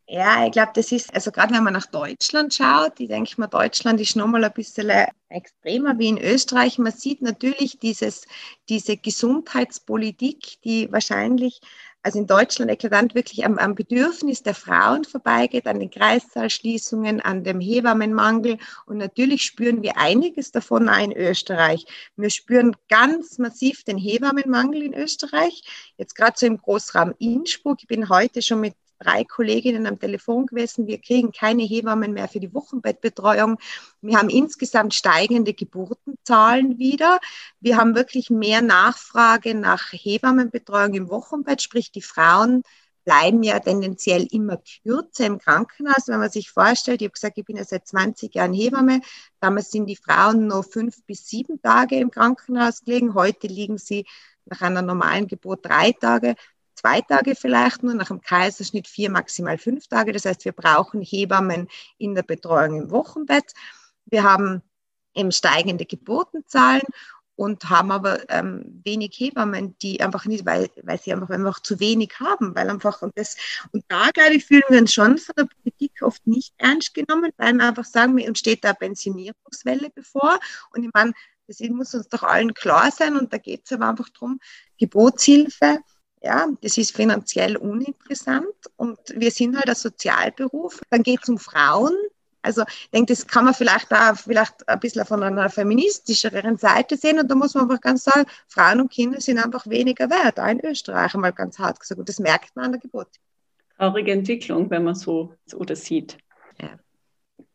Ja, 0.06 0.44
ich 0.44 0.52
glaube, 0.52 0.72
das 0.74 0.92
ist, 0.92 1.14
also 1.14 1.30
gerade 1.30 1.54
wenn 1.54 1.64
man 1.64 1.72
nach 1.72 1.86
Deutschland 1.86 2.52
schaut, 2.52 3.00
ich 3.00 3.08
denke 3.08 3.40
mal, 3.40 3.46
Deutschland 3.46 4.00
ist 4.00 4.16
nochmal 4.16 4.44
ein 4.44 4.52
bisschen 4.52 4.90
extremer 5.28 5.98
wie 5.98 6.08
in 6.08 6.18
Österreich. 6.18 6.78
Man 6.78 6.92
sieht 6.92 7.22
natürlich 7.22 7.78
dieses, 7.78 8.26
diese 8.68 8.96
Gesundheitspolitik, 8.96 10.60
die 10.64 10.92
wahrscheinlich 10.92 11.60
also 12.02 12.18
in 12.18 12.26
Deutschland 12.26 12.70
eklatant 12.70 13.14
wirklich 13.14 13.44
am, 13.44 13.58
am, 13.58 13.74
Bedürfnis 13.74 14.42
der 14.42 14.54
Frauen 14.54 15.04
vorbeigeht, 15.04 15.66
an 15.66 15.78
den 15.78 15.90
Kreissaalschließungen, 15.90 17.20
an 17.20 17.44
dem 17.44 17.60
Hebammenmangel. 17.60 18.58
Und 18.86 18.98
natürlich 18.98 19.42
spüren 19.42 19.82
wir 19.82 19.96
einiges 19.96 20.50
davon 20.50 20.88
auch 20.88 20.98
in 20.98 21.12
Österreich. 21.12 21.86
Wir 22.16 22.30
spüren 22.30 22.74
ganz 22.88 23.38
massiv 23.38 23.84
den 23.84 23.98
Hebammenmangel 23.98 24.82
in 24.82 24.94
Österreich. 24.94 25.62
Jetzt 25.96 26.16
gerade 26.16 26.34
so 26.36 26.46
im 26.46 26.58
Großraum 26.58 27.14
Innsbruck. 27.18 27.78
Ich 27.80 27.88
bin 27.88 28.08
heute 28.08 28.42
schon 28.42 28.60
mit 28.60 28.74
drei 29.02 29.24
Kolleginnen 29.24 29.86
am 29.86 29.98
Telefon 29.98 30.46
gewesen. 30.46 30.86
Wir 30.86 30.98
kriegen 30.98 31.32
keine 31.32 31.62
Hebammen 31.62 32.12
mehr 32.12 32.28
für 32.28 32.40
die 32.40 32.54
Wochenbettbetreuung. 32.54 33.58
Wir 34.00 34.18
haben 34.18 34.30
insgesamt 34.30 34.94
steigende 34.94 35.54
Geburtenzahlen 35.54 36.78
wieder. 36.78 37.18
Wir 37.60 37.76
haben 37.76 37.94
wirklich 37.94 38.30
mehr 38.30 38.62
Nachfrage 38.62 39.54
nach 39.54 39.92
Hebammenbetreuung 39.92 40.94
im 40.94 41.08
Wochenbett, 41.08 41.62
sprich 41.62 41.90
die 41.90 42.02
Frauen 42.02 42.62
bleiben 43.04 43.42
ja 43.42 43.58
tendenziell 43.58 44.26
immer 44.30 44.58
kürzer 44.58 45.26
im 45.26 45.38
Krankenhaus. 45.38 46.06
Wenn 46.06 46.20
man 46.20 46.30
sich 46.30 46.50
vorstellt, 46.50 47.00
ich 47.00 47.06
habe 47.06 47.14
gesagt, 47.14 47.38
ich 47.38 47.44
bin 47.44 47.56
ja 47.56 47.64
seit 47.64 47.86
20 47.86 48.34
Jahren 48.34 48.52
Hebamme, 48.52 49.00
damals 49.40 49.70
sind 49.70 49.86
die 49.86 49.96
Frauen 49.96 50.46
nur 50.46 50.62
fünf 50.62 51.04
bis 51.04 51.26
sieben 51.26 51.60
Tage 51.60 51.96
im 51.96 52.10
Krankenhaus 52.10 52.84
gelegen, 52.84 53.14
heute 53.14 53.46
liegen 53.46 53.78
sie 53.78 54.06
nach 54.44 54.60
einer 54.60 54.82
normalen 54.82 55.26
Geburt 55.26 55.64
drei 55.64 55.92
Tage 55.92 56.34
zwei 56.82 57.00
Tage 57.00 57.34
vielleicht 57.34 57.82
nur, 57.82 57.94
nach 57.94 58.08
dem 58.08 58.20
Kaiserschnitt 58.20 58.88
vier, 58.88 59.10
maximal 59.10 59.56
fünf 59.56 59.86
Tage. 59.86 60.12
Das 60.12 60.24
heißt, 60.24 60.44
wir 60.44 60.52
brauchen 60.52 61.00
Hebammen 61.00 61.68
in 61.98 62.14
der 62.14 62.24
Betreuung 62.24 62.82
im 62.82 62.90
Wochenbett. 62.90 63.52
Wir 64.06 64.24
haben 64.24 64.62
eben 65.14 65.30
steigende 65.30 65.86
Geburtenzahlen 65.86 66.82
und 67.36 67.70
haben 67.70 67.90
aber 67.90 68.28
ähm, 68.30 68.82
wenig 68.84 69.14
Hebammen, 69.18 69.76
die 69.78 70.00
einfach 70.00 70.26
nicht, 70.26 70.44
weil, 70.44 70.70
weil 70.82 71.00
sie 71.00 71.12
einfach, 71.12 71.30
einfach 71.30 71.60
zu 71.60 71.80
wenig 71.80 72.12
haben, 72.20 72.54
weil 72.54 72.68
einfach 72.68 73.00
und 73.02 73.16
das 73.16 73.36
und 73.72 73.84
da 73.88 74.10
glaube 74.10 74.34
ich 74.34 74.44
fühlen 74.44 74.62
wir 74.68 74.80
uns 74.80 74.92
schon 74.92 75.18
von 75.18 75.34
der 75.38 75.46
Politik 75.46 75.92
oft 76.02 76.26
nicht 76.26 76.52
ernst 76.58 76.94
genommen, 76.94 77.32
weil 77.36 77.54
wir 77.54 77.64
einfach 77.64 77.84
sagen, 77.84 78.20
uns 78.20 78.38
steht 78.38 78.64
da 78.64 78.74
Pensionierungswelle 78.74 79.90
bevor 79.94 80.38
und 80.72 80.84
ich 80.84 80.90
meine, 80.92 81.12
das 81.46 81.60
muss 81.70 81.94
uns 81.94 82.08
doch 82.08 82.22
allen 82.22 82.54
klar 82.54 82.90
sein 82.90 83.16
und 83.16 83.32
da 83.32 83.38
geht 83.38 83.62
es 83.64 83.72
aber 83.72 83.88
einfach 83.88 84.08
darum, 84.10 84.38
Geburtshilfe 84.78 85.78
ja, 86.22 86.46
das 86.60 86.78
ist 86.78 86.94
finanziell 86.94 87.56
uninteressant 87.56 88.54
und 88.76 88.98
wir 89.14 89.30
sind 89.30 89.56
halt 89.56 89.68
ein 89.68 89.74
Sozialberuf. 89.74 90.80
Dann 90.90 91.02
geht 91.02 91.20
es 91.22 91.28
um 91.28 91.38
Frauen. 91.38 91.92
Also 92.42 92.62
ich 92.68 92.90
denke, 92.90 93.12
das 93.12 93.26
kann 93.26 93.44
man 93.44 93.54
vielleicht 93.54 93.92
auch 93.92 94.16
vielleicht 94.16 94.68
ein 94.68 94.80
bisschen 94.80 95.04
von 95.04 95.22
einer 95.22 95.48
feministischeren 95.48 96.56
Seite 96.56 96.96
sehen 96.96 97.20
und 97.20 97.30
da 97.30 97.34
muss 97.34 97.54
man 97.54 97.64
einfach 97.64 97.80
ganz 97.80 98.04
sagen, 98.04 98.26
Frauen 98.48 98.80
und 98.80 98.90
Kinder 98.90 99.20
sind 99.20 99.38
einfach 99.38 99.66
weniger 99.68 100.10
wert, 100.10 100.40
auch 100.40 100.48
in 100.48 100.64
Österreich 100.64 101.14
einmal 101.14 101.32
ganz 101.32 101.58
hart 101.58 101.78
gesagt 101.78 102.00
und 102.00 102.08
das 102.08 102.18
merkt 102.18 102.54
man 102.56 102.66
an 102.66 102.72
der 102.72 102.80
Geburt. 102.80 103.08
Traurige 103.76 104.12
Entwicklung, 104.12 104.70
wenn 104.70 104.84
man 104.84 104.94
so 104.94 105.34
oder 105.54 105.76
sieht. 105.76 106.18
Ja. 106.60 106.70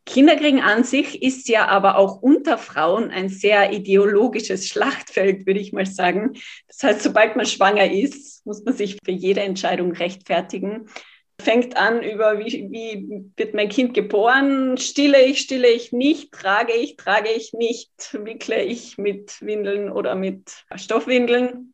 Kinderkriegen 0.08 0.62
an 0.62 0.84
sich 0.84 1.22
ist 1.22 1.50
ja 1.50 1.68
aber 1.68 1.98
auch 1.98 2.22
unter 2.22 2.58
Frauen 2.58 3.12
ein 3.12 3.30
sehr 3.30 3.74
ideologisches 3.74 4.68
Schlachtfeld, 4.68 5.46
würde 5.46 5.60
ich 5.60 5.74
mal 5.74 5.86
sagen. 5.86 6.34
Das 6.68 6.82
heißt, 6.82 7.04
sobald 7.04 7.36
man 7.36 7.46
schwanger 7.46 7.92
ist, 7.92 8.46
muss 8.46 8.64
man 8.64 8.74
sich 8.74 8.98
für 9.04 9.12
jede 9.12 9.42
Entscheidung 9.42 9.92
rechtfertigen. 9.92 10.88
Fängt 11.40 11.78
an 11.78 12.02
über, 12.02 12.40
wie, 12.40 12.68
wie 12.72 13.32
wird 13.36 13.54
mein 13.54 13.70
Kind 13.70 13.94
geboren, 13.94 14.78
stille 14.78 15.24
ich, 15.24 15.42
stille 15.42 15.68
ich 15.68 15.92
nicht, 15.92 16.32
trage 16.32 16.74
ich, 16.74 16.96
trage 16.96 17.30
ich 17.30 17.54
nicht, 17.54 17.92
wickle 18.14 18.64
ich 18.64 18.98
mit 18.98 19.40
Windeln 19.42 19.92
oder 19.92 20.16
mit 20.16 20.66
Stoffwindeln. 20.76 21.74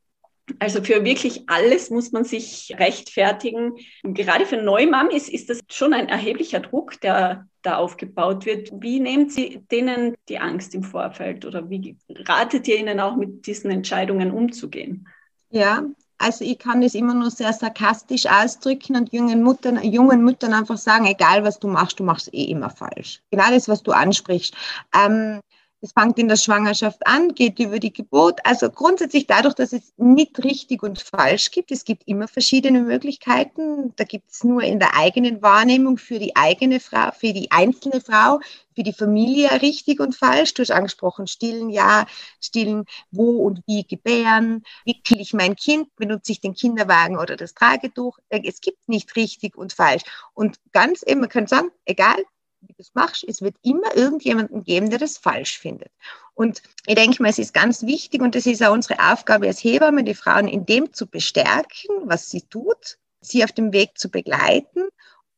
Also 0.59 0.83
für 0.83 1.03
wirklich 1.05 1.43
alles 1.47 1.89
muss 1.89 2.11
man 2.11 2.25
sich 2.25 2.75
rechtfertigen. 2.77 3.73
Und 4.03 4.13
gerade 4.15 4.45
für 4.45 4.57
Neumam 4.57 5.09
ist, 5.09 5.49
das 5.49 5.59
schon 5.71 5.93
ein 5.93 6.09
erheblicher 6.09 6.59
Druck, 6.59 6.99
der 7.01 7.47
da 7.61 7.77
aufgebaut 7.77 8.45
wird. 8.45 8.71
Wie 8.81 8.99
nehmt 8.99 9.31
Sie 9.31 9.61
denen 9.71 10.15
die 10.27 10.39
Angst 10.39 10.75
im 10.75 10.83
Vorfeld 10.83 11.45
oder 11.45 11.69
wie 11.69 11.97
ratet 12.27 12.67
ihr 12.67 12.77
ihnen 12.77 12.99
auch 12.99 13.15
mit 13.15 13.47
diesen 13.47 13.71
Entscheidungen 13.71 14.31
umzugehen? 14.31 15.07
Ja, 15.49 15.83
also 16.17 16.45
ich 16.45 16.57
kann 16.59 16.81
es 16.83 16.95
immer 16.95 17.13
nur 17.13 17.31
sehr 17.31 17.53
sarkastisch 17.53 18.25
ausdrücken 18.25 18.95
und 18.95 19.11
jungen 19.13 19.43
Müttern, 19.43 19.81
jungen 19.83 20.23
Müttern 20.23 20.53
einfach 20.53 20.77
sagen, 20.77 21.05
egal 21.05 21.43
was 21.43 21.59
du 21.59 21.67
machst, 21.67 21.99
du 21.99 22.03
machst 22.03 22.33
eh 22.33 22.45
immer 22.45 22.69
falsch. 22.69 23.21
Genau 23.31 23.49
das, 23.49 23.67
was 23.67 23.83
du 23.83 23.91
ansprichst. 23.91 24.55
Ähm, 24.93 25.41
es 25.83 25.91
fängt 25.91 26.17
in 26.17 26.29
der 26.29 26.37
Schwangerschaft 26.37 27.05
an, 27.05 27.35
geht 27.35 27.59
über 27.59 27.77
die 27.77 27.91
Geburt. 27.91 28.39
Also 28.45 28.69
grundsätzlich 28.69 29.27
dadurch, 29.27 29.53
dass 29.53 29.73
es 29.73 29.91
nicht 29.97 30.41
richtig 30.41 30.81
und 30.81 31.01
falsch 31.01 31.51
gibt. 31.51 31.71
Es 31.71 31.83
gibt 31.83 32.07
immer 32.07 32.29
verschiedene 32.29 32.79
Möglichkeiten. 32.79 33.93
Da 33.97 34.05
gibt 34.05 34.31
es 34.31 34.45
nur 34.45 34.63
in 34.63 34.79
der 34.79 34.95
eigenen 34.95 35.41
Wahrnehmung 35.41 35.97
für 35.97 36.19
die 36.19 36.37
eigene 36.37 36.79
Frau, 36.79 37.11
für 37.11 37.33
die 37.33 37.51
einzelne 37.51 37.99
Frau, 37.99 38.39
für 38.73 38.83
die 38.83 38.93
Familie 38.93 39.61
richtig 39.61 39.99
und 39.99 40.15
falsch. 40.15 40.53
Du 40.53 40.61
hast 40.61 40.71
angesprochen, 40.71 41.27
stillen, 41.27 41.69
ja, 41.69 42.05
stillen, 42.39 42.85
wo 43.11 43.45
und 43.45 43.59
wie 43.67 43.83
gebären. 43.83 44.63
Wickel 44.85 45.19
ich 45.19 45.33
mein 45.33 45.57
Kind, 45.57 45.93
benutze 45.97 46.31
ich 46.31 46.39
den 46.39 46.53
Kinderwagen 46.53 47.17
oder 47.17 47.35
das 47.35 47.55
Tragetuch. 47.55 48.19
Es 48.29 48.61
gibt 48.61 48.87
nicht 48.87 49.17
richtig 49.17 49.57
und 49.57 49.73
falsch. 49.73 50.03
Und 50.33 50.61
ganz 50.71 51.03
eben, 51.03 51.19
man 51.19 51.29
kann 51.29 51.47
sagen, 51.47 51.71
egal, 51.83 52.23
wie 52.67 52.73
du 52.73 52.81
es 52.81 52.93
machst, 52.93 53.25
es 53.27 53.41
wird 53.41 53.55
immer 53.63 53.95
irgendjemanden 53.95 54.63
geben, 54.63 54.89
der 54.89 54.99
das 54.99 55.17
falsch 55.17 55.59
findet. 55.59 55.91
Und 56.33 56.61
ich 56.87 56.95
denke 56.95 57.21
mal, 57.21 57.29
es 57.29 57.39
ist 57.39 57.53
ganz 57.53 57.83
wichtig 57.83 58.21
und 58.21 58.35
das 58.35 58.45
ist 58.45 58.63
auch 58.63 58.73
unsere 58.73 59.11
Aufgabe 59.11 59.47
als 59.47 59.63
Hebamme, 59.63 60.03
die 60.03 60.15
Frauen 60.15 60.47
in 60.47 60.65
dem 60.65 60.93
zu 60.93 61.07
bestärken, 61.07 61.95
was 62.03 62.29
sie 62.29 62.41
tut, 62.41 62.97
sie 63.21 63.43
auf 63.43 63.51
dem 63.51 63.73
Weg 63.73 63.97
zu 63.97 64.09
begleiten 64.09 64.83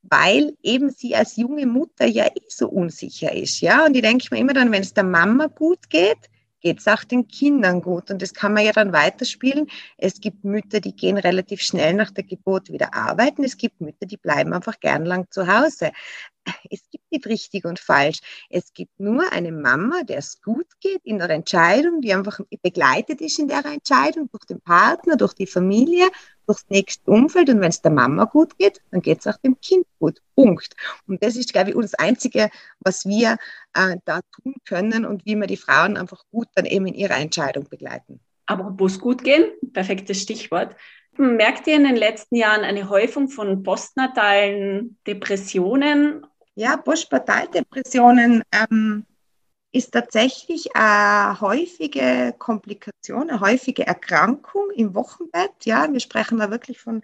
weil 0.10 0.55
eben 0.62 0.91
sie 0.91 1.15
als 1.15 1.36
junge 1.36 1.65
Mutter 1.65 2.05
ja 2.05 2.27
eh 2.27 2.41
so 2.48 2.67
unsicher 2.67 3.34
ist, 3.34 3.62
ja. 3.62 3.86
Und 3.86 3.96
ich 3.96 4.01
denke 4.01 4.27
mir 4.32 4.39
immer 4.39 4.53
dann, 4.53 4.72
wenn 4.72 4.82
es 4.82 4.94
der 4.94 5.03
Mama 5.03 5.48
gut 5.48 5.89
geht, 5.89 6.29
geht 6.66 6.80
es 6.80 6.88
auch 6.88 7.04
den 7.04 7.28
Kindern 7.28 7.80
gut. 7.80 8.10
Und 8.10 8.24
das 8.24 8.34
kann 8.34 8.52
man 8.52 8.66
ja 8.66 8.72
dann 8.72 8.92
weiterspielen. 8.92 9.68
Es 9.98 10.20
gibt 10.20 10.44
Mütter, 10.44 10.80
die 10.80 10.96
gehen 10.96 11.18
relativ 11.20 11.62
schnell 11.62 11.94
nach 11.94 12.10
der 12.10 12.24
Geburt 12.24 12.72
wieder 12.72 12.96
arbeiten. 12.96 13.44
Es 13.44 13.56
gibt 13.56 13.82
Mütter, 13.82 14.08
die 14.08 14.18
bleiben 14.18 14.52
einfach 14.52 14.80
gern 14.80 15.06
lang 15.06 15.28
zu 15.30 15.46
Hause. 15.46 15.92
Es 16.72 16.82
gibt 16.90 17.12
nicht 17.12 17.28
richtig 17.28 17.66
und 17.66 17.80
falsch. 17.80 18.20
Es 18.50 18.74
gibt 18.74 19.00
nur 19.00 19.32
eine 19.32 19.52
Mama, 19.52 20.02
der 20.04 20.18
es 20.18 20.42
gut 20.42 20.66
geht 20.80 21.02
in 21.04 21.20
der 21.20 21.30
Entscheidung, 21.30 22.02
die 22.02 22.16
einfach 22.16 22.40
begleitet 22.64 23.22
ist 23.22 23.38
in 23.38 23.48
der 23.48 23.64
Entscheidung 23.64 24.28
durch 24.32 24.46
den 24.46 24.60
Partner, 24.62 25.18
durch 25.18 25.34
die 25.36 25.48
Familie 25.48 26.08
durchs 26.46 26.66
nächste 26.70 27.10
Umfeld 27.10 27.50
und 27.50 27.62
wenn 27.62 27.70
es 27.70 27.82
der 27.82 27.92
Mama 27.92 28.25
gut 28.25 28.58
geht, 28.58 28.82
dann 28.92 29.02
geht 29.02 29.20
es 29.20 29.28
auch 29.28 29.38
dem 29.38 29.60
Kind 29.60 29.86
gut. 30.00 30.22
Punkt. 30.36 30.75
Und 31.08 31.24
das 31.24 31.36
ist, 31.36 31.54
glaube 31.54 31.70
ich, 31.72 31.75
uns 31.75 31.94
Einzige, 31.94 32.50
was 32.80 33.06
wir 33.06 33.38
äh, 33.74 33.98
da 34.06 34.22
tun 34.34 34.56
können 34.66 35.06
und 35.06 35.25
wie 35.25 35.36
wir 35.36 35.48
die 35.48 35.58
Frauen 35.58 35.98
einfach 35.98 36.24
gut 36.32 36.48
dann 36.56 36.66
eben 36.66 36.88
in 36.88 36.94
ihrer 36.94 37.18
Entscheidung 37.18 37.68
begleiten. 37.70 38.20
Aber 38.46 38.86
es 38.86 39.00
gut 39.00 39.24
gehen, 39.24 39.52
perfektes 39.74 40.22
Stichwort. 40.22 40.75
Merkt 41.18 41.66
ihr 41.68 41.75
in 41.75 41.86
den 41.86 41.96
letzten 41.96 42.36
Jahren 42.36 42.64
eine 42.64 42.90
Häufung 42.90 43.30
von 43.30 43.64
postnatalen 43.64 44.98
Depressionen? 45.08 46.25
Ja, 46.56 46.78
Postpartaldepressionen 46.78 48.44
ähm, 48.52 49.06
ist 49.75 49.91
tatsächlich 49.91 50.74
eine 50.74 51.41
häufige 51.41 52.34
Komplikation, 52.38 53.29
eine 53.29 53.41
häufige 53.41 53.86
Erkrankung 53.86 54.72
im 54.74 54.96
Wochenbett. 54.96 55.51
Ja, 55.65 55.91
wir 55.91 56.00
sprechen 56.00 56.39
da 56.39 56.50
wirklich 56.50 56.79
von, 56.79 57.03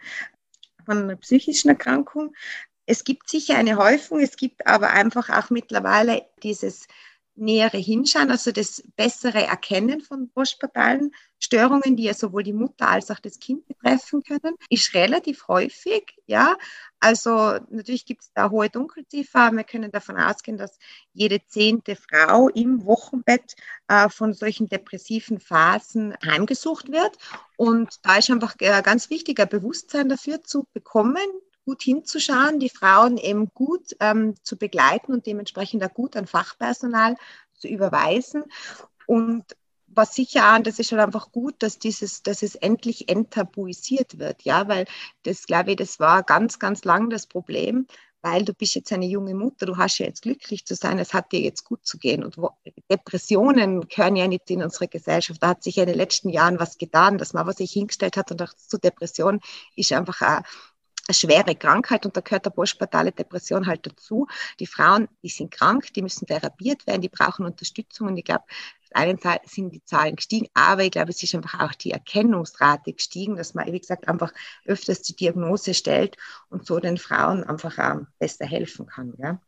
von 0.86 1.00
einer 1.00 1.18
psychischen 1.18 1.68
Erkrankung. 1.68 2.34
Es 2.86 3.04
gibt 3.04 3.28
sicher 3.28 3.58
eine 3.58 3.76
Häufung, 3.76 4.22
es 4.22 4.38
gibt 4.38 4.66
aber 4.66 4.92
einfach 4.92 5.30
auch 5.30 5.50
mittlerweile 5.50 6.26
dieses 6.44 6.88
nähere 7.36 7.78
Hinschauen, 7.78 8.30
also 8.32 8.52
das 8.52 8.84
bessere 8.96 9.46
Erkennen 9.46 10.02
von 10.02 10.30
postpartalen 10.30 11.12
Störungen, 11.40 11.96
die 11.96 12.04
ja 12.04 12.14
sowohl 12.14 12.44
die 12.44 12.54
Mutter 12.54 12.88
als 12.88 13.10
auch 13.10 13.20
das 13.20 13.40
Kind 13.40 13.68
betreffen 13.68 14.22
können, 14.24 14.56
ist 14.70 14.94
relativ 14.94 15.48
häufig. 15.48 16.16
Ja, 16.28 16.56
also 17.00 17.58
natürlich 17.70 18.06
gibt 18.06 18.22
es 18.22 18.32
da 18.34 18.52
hohe 18.52 18.70
Dunkelziffer. 18.70 19.52
Wir 19.52 19.64
können 19.64 19.92
davon 19.92 20.18
ausgehen, 20.18 20.58
dass 20.58 20.78
jede 21.14 21.44
zehnte 21.48 21.96
Frau 21.96 22.50
im 22.50 22.86
Wochenbett 22.86 23.56
äh, 23.88 24.08
von 24.10 24.34
solchen 24.34 24.70
depressiven 24.70 25.40
Phasen 25.40 26.16
heimgesucht 26.24 26.92
wird. 26.92 27.18
Und 27.58 27.90
da 28.04 28.18
ist 28.18 28.30
einfach 28.30 28.56
äh, 28.60 28.82
ganz 28.84 29.10
wichtig, 29.10 29.40
ein 29.40 29.50
Bewusstsein 29.50 30.10
dafür 30.10 30.44
zu 30.44 30.68
bekommen, 30.74 31.18
gut 31.66 31.82
hinzuschauen, 31.84 32.60
die 32.60 32.70
Frauen 32.70 33.18
eben 33.18 33.50
gut 33.54 33.96
ähm, 34.00 34.36
zu 34.44 34.58
begleiten 34.58 35.14
und 35.14 35.26
dementsprechend 35.26 35.84
auch 35.84 35.94
gut 35.94 36.16
an 36.16 36.28
Fachpersonal 36.28 37.16
zu 37.54 37.68
überweisen. 37.68 38.44
Und 39.06 39.44
was 39.94 40.16
sicher 40.16 40.46
an, 40.46 40.64
das 40.64 40.80
ist 40.80 40.92
halt 40.92 41.02
einfach 41.02 41.32
gut, 41.32 41.56
dass 41.60 41.80
dieses, 41.80 42.24
dass 42.24 42.44
es 42.44 42.56
endlich 42.56 43.10
enttabuisiert 43.10 44.20
wird, 44.20 44.44
ja, 44.44 44.68
weil 44.68 44.86
das, 45.24 45.46
glaube 45.46 45.72
ich, 45.72 45.78
das 45.78 46.00
war 46.00 46.24
ganz, 46.24 46.60
ganz 46.60 46.86
lang 46.86 47.10
das 47.10 47.28
Problem, 47.28 47.88
weil 48.22 48.46
du 48.46 48.54
bist 48.54 48.76
jetzt 48.76 48.94
eine 48.94 49.08
junge 49.08 49.34
Mutter, 49.34 49.66
du 49.66 49.78
hast 49.78 49.98
ja 49.98 50.06
jetzt 50.06 50.22
glücklich 50.22 50.66
zu 50.66 50.76
sein, 50.76 51.00
es 51.00 51.14
hat 51.14 51.32
dir 51.32 51.42
jetzt 51.42 51.66
gut 51.66 51.86
zu 51.86 51.98
gehen. 51.98 52.24
Und 52.24 52.38
Depressionen 52.90 53.82
gehören 53.88 54.16
ja 54.16 54.28
nicht 54.28 54.50
in 54.52 54.62
unsere 54.62 54.88
Gesellschaft. 54.88 55.42
Da 55.42 55.50
hat 55.50 55.64
sich 55.64 55.78
ja 55.78 55.84
in 55.84 55.90
den 55.90 55.98
letzten 55.98 56.30
Jahren 56.30 56.60
was 56.60 56.78
getan, 56.78 57.18
dass 57.18 57.34
man 57.34 57.48
was 57.48 57.58
sich 57.58 57.72
hingestellt 57.72 58.18
hat 58.18 58.30
und 58.32 58.40
dachte, 58.40 58.58
zu 58.58 58.78
Depression 58.78 59.40
ist 59.76 59.92
einfach 59.92 60.22
eine 60.22 60.44
schwere 61.10 61.56
Krankheit 61.56 62.06
und 62.06 62.16
da 62.16 62.22
gehört 62.22 62.46
der 62.46 62.52
postpartale 62.52 63.12
Depression 63.12 63.66
halt 63.68 63.86
dazu. 63.86 64.28
Die 64.60 64.68
Frauen, 64.68 65.08
die 65.24 65.30
sind 65.30 65.52
krank, 65.52 65.94
die 65.94 66.02
müssen 66.02 66.28
therapiert 66.28 66.86
werden, 66.88 67.02
die 67.02 67.10
brauchen 67.10 67.46
Unterstützung 67.46 68.08
und 68.08 68.18
ich 68.18 68.26
glaube, 68.26 68.44
einen 68.94 69.18
Seite 69.18 69.48
sind 69.48 69.72
die 69.72 69.84
Zahlen 69.84 70.16
gestiegen, 70.16 70.48
aber 70.54 70.84
ich 70.84 70.92
glaube, 70.92 71.12
es 71.12 71.24
ist 71.24 71.34
einfach 71.34 71.60
auch 71.62 71.74
die 71.74 71.92
Erkennungsrate 71.92 72.94
gestiegen, 72.94 73.36
dass 73.36 73.54
man, 73.54 73.72
wie 73.72 73.80
gesagt, 73.80 74.08
einfach 74.08 74.34
öfters 74.66 75.02
die 75.02 75.16
Diagnose 75.16 75.74
stellt 75.74 76.18
und 76.50 76.66
so 76.66 76.80
den 76.80 76.98
Frauen 76.98 77.44
einfach 77.44 77.78
auch 77.78 78.02
besser 78.20 78.46
helfen 78.46 78.86
kann. 78.88 79.14
Ja. 79.18 79.40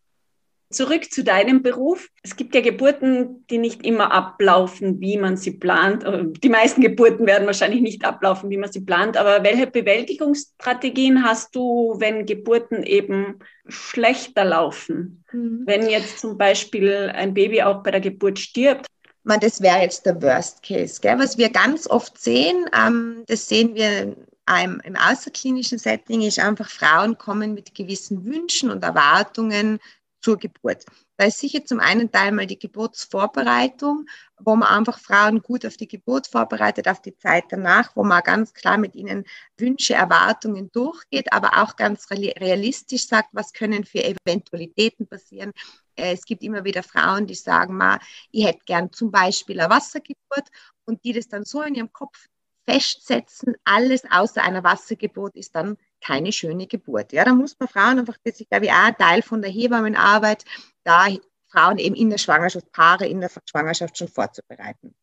Zurück 0.70 1.12
zu 1.12 1.24
deinem 1.24 1.62
Beruf. 1.62 2.10
Es 2.24 2.36
gibt 2.36 2.56
ja 2.56 2.62
Geburten, 2.62 3.46
die 3.50 3.58
nicht 3.58 3.86
immer 3.86 4.12
ablaufen, 4.12 5.00
wie 5.00 5.18
man 5.18 5.38
sie 5.38 5.52
plant. 5.52 6.04
Die 6.44 6.50
meisten 6.50 6.82
Geburten 6.82 7.28
werden 7.28 7.46
wahrscheinlich 7.46 7.82
nicht 7.82 8.06
ablaufen, 8.06 8.50
wie 8.50 8.58
man 8.58 8.72
sie 8.72 8.82
plant. 8.82 9.18
Aber 9.18 9.44
welche 9.44 9.68
Bewältigungsstrategien 9.68 11.24
hast 11.24 11.56
du, 11.56 11.96
wenn 12.00 12.26
Geburten 12.26 12.84
eben 12.84 13.40
schlechter 13.68 14.46
laufen? 14.46 15.24
Mhm. 15.32 15.64
Wenn 15.66 15.90
jetzt 15.90 16.20
zum 16.20 16.38
Beispiel 16.38 17.12
ein 17.14 17.34
Baby 17.34 17.62
auch 17.62 17.84
bei 17.84 17.92
der 17.92 18.02
Geburt 18.02 18.40
stirbt, 18.40 18.88
man, 19.26 19.40
das 19.40 19.62
wäre 19.62 19.82
jetzt 19.82 20.06
der 20.06 20.22
Worst 20.22 20.64
Case. 20.64 21.00
Gell? 21.02 21.18
Was 21.18 21.38
wir 21.38 21.50
ganz 21.50 21.90
oft 21.90 22.22
sehen, 22.22 22.66
ähm, 22.78 23.24
das 23.28 23.48
sehen 23.48 23.74
wir 23.74 24.18
ähm, 24.50 24.82
im 24.84 24.96
außerklinischen 24.96 25.78
Setting, 25.78 26.22
ist 26.22 26.40
einfach, 26.40 26.70
Frauen 26.70 27.18
kommen 27.18 27.54
mit 27.54 27.74
gewissen 27.74 28.26
Wünschen 28.26 28.70
und 28.70 28.84
Erwartungen 28.84 29.80
zur 30.24 30.38
Geburt. 30.38 30.86
Da 31.18 31.26
ist 31.26 31.40
sicher 31.40 31.64
zum 31.66 31.80
einen 31.80 32.12
Teil 32.12 32.32
mal 32.32 32.48
die 32.48 32.58
Geburtsvorbereitung, 32.58 34.08
wo 34.40 34.56
man 34.56 34.70
einfach 34.70 34.98
Frauen 34.98 35.42
gut 35.42 35.66
auf 35.66 35.78
die 35.78 35.88
Geburt 35.88 36.28
vorbereitet, 36.28 36.88
auf 36.88 37.02
die 37.02 37.16
Zeit 37.16 37.46
danach, 37.50 37.96
wo 37.96 38.04
man 38.04 38.24
ganz 38.24 38.54
klar 38.54 38.78
mit 38.78 38.96
ihnen 38.96 39.26
Wünsche, 39.58 39.94
Erwartungen 39.94 40.72
durchgeht, 40.72 41.32
aber 41.34 41.62
auch 41.62 41.76
ganz 41.76 42.10
realistisch 42.10 43.08
sagt, 43.08 43.30
was 43.34 43.54
können 43.54 43.84
für 43.84 44.04
Eventualitäten 44.04 45.08
passieren, 45.08 45.52
äh, 45.96 46.14
es 46.14 46.26
gibt 46.26 46.44
immer 46.44 46.64
wieder 46.64 46.84
Frauen, 46.84 47.28
die 47.28 47.36
sagen, 47.36 47.76
ma, 47.78 48.00
ich 48.32 48.46
hätte 48.46 48.62
gern 48.66 48.92
zum 48.92 49.12
Beispiel 49.12 49.60
eine 49.60 49.70
Wassergeburt 49.70 50.50
und 50.86 51.04
die 51.04 51.14
das 51.14 51.28
dann 51.28 51.44
so 51.46 51.62
in 51.62 51.76
ihrem 51.76 51.92
Kopf 51.92 52.28
festsetzen, 52.66 53.56
alles 53.66 54.04
außer 54.10 54.42
einer 54.42 54.64
Wassergeburt 54.64 55.36
ist 55.36 55.56
dann 55.56 55.78
keine 56.04 56.32
schöne 56.32 56.68
Geburt. 56.68 57.14
Ja, 57.14 57.24
da 57.26 57.34
muss 57.34 57.56
man 57.60 57.70
Frauen 57.70 58.00
einfach, 58.00 58.18
das 58.24 58.40
ist, 58.40 58.50
glaube 58.50 58.66
ich, 58.66 58.72
auch 58.72 58.86
ein 58.86 58.98
Teil 58.98 59.22
von 59.22 59.42
der 59.42 59.52
Hebammenarbeit, 59.52 60.44
da 60.84 61.08
Frauen 61.48 61.78
eben 61.78 61.96
in 61.96 62.10
der 62.10 62.18
Schwangerschaft, 62.18 62.72
Paare 62.72 63.08
in 63.08 63.22
der 63.22 63.32
Schwangerschaft 63.50 63.98
schon 63.98 64.08
vorzubereiten. 64.08 64.96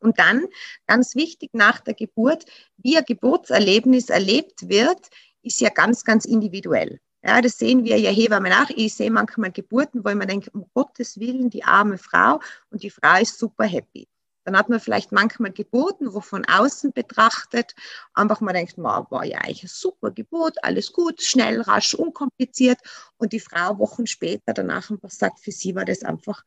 Und 0.00 0.18
dann, 0.18 0.46
ganz 0.86 1.14
wichtig, 1.14 1.50
nach 1.54 1.80
der 1.80 1.94
Geburt, 1.94 2.44
wie 2.76 2.98
ein 2.98 3.04
Geburtserlebnis 3.06 4.10
erlebt 4.10 4.68
wird, 4.68 5.08
ist 5.42 5.60
ja 5.60 5.70
ganz, 5.70 6.04
ganz 6.04 6.26
individuell. 6.26 7.00
Ja, 7.22 7.40
das 7.40 7.56
sehen 7.56 7.84
wir 7.84 7.98
ja 7.98 8.10
Hebammen 8.10 8.52
auch. 8.52 8.68
Ich 8.76 8.94
sehe 8.94 9.10
manchmal 9.10 9.50
Geburten, 9.50 10.04
wo 10.04 10.10
ich 10.10 10.14
mir 10.14 10.26
denke, 10.26 10.50
um 10.50 10.66
Gottes 10.74 11.18
Willen, 11.18 11.48
die 11.48 11.64
arme 11.64 11.96
Frau 11.96 12.40
und 12.68 12.82
die 12.82 12.90
Frau 12.90 13.18
ist 13.18 13.38
super 13.38 13.64
happy. 13.64 14.06
Dann 14.44 14.56
hat 14.56 14.68
man 14.68 14.80
vielleicht 14.80 15.12
manchmal 15.12 15.52
Geburten, 15.52 16.12
wo 16.12 16.20
von 16.20 16.44
außen 16.44 16.92
betrachtet 16.92 17.74
einfach 18.12 18.40
man 18.40 18.54
denkt, 18.54 18.78
man 18.78 19.06
war 19.10 19.24
ja 19.24 19.38
eigentlich 19.38 19.62
eine 19.62 19.68
super 19.70 20.10
Geburt, 20.10 20.62
alles 20.62 20.92
gut, 20.92 21.22
schnell, 21.22 21.60
rasch, 21.62 21.94
unkompliziert. 21.94 22.78
Und 23.16 23.32
die 23.32 23.40
Frau 23.40 23.78
Wochen 23.78 24.06
später 24.06 24.52
danach 24.52 24.90
einfach 24.90 25.10
sagt, 25.10 25.40
für 25.40 25.52
sie 25.52 25.74
war 25.74 25.84
das 25.84 26.02
einfach 26.02 26.44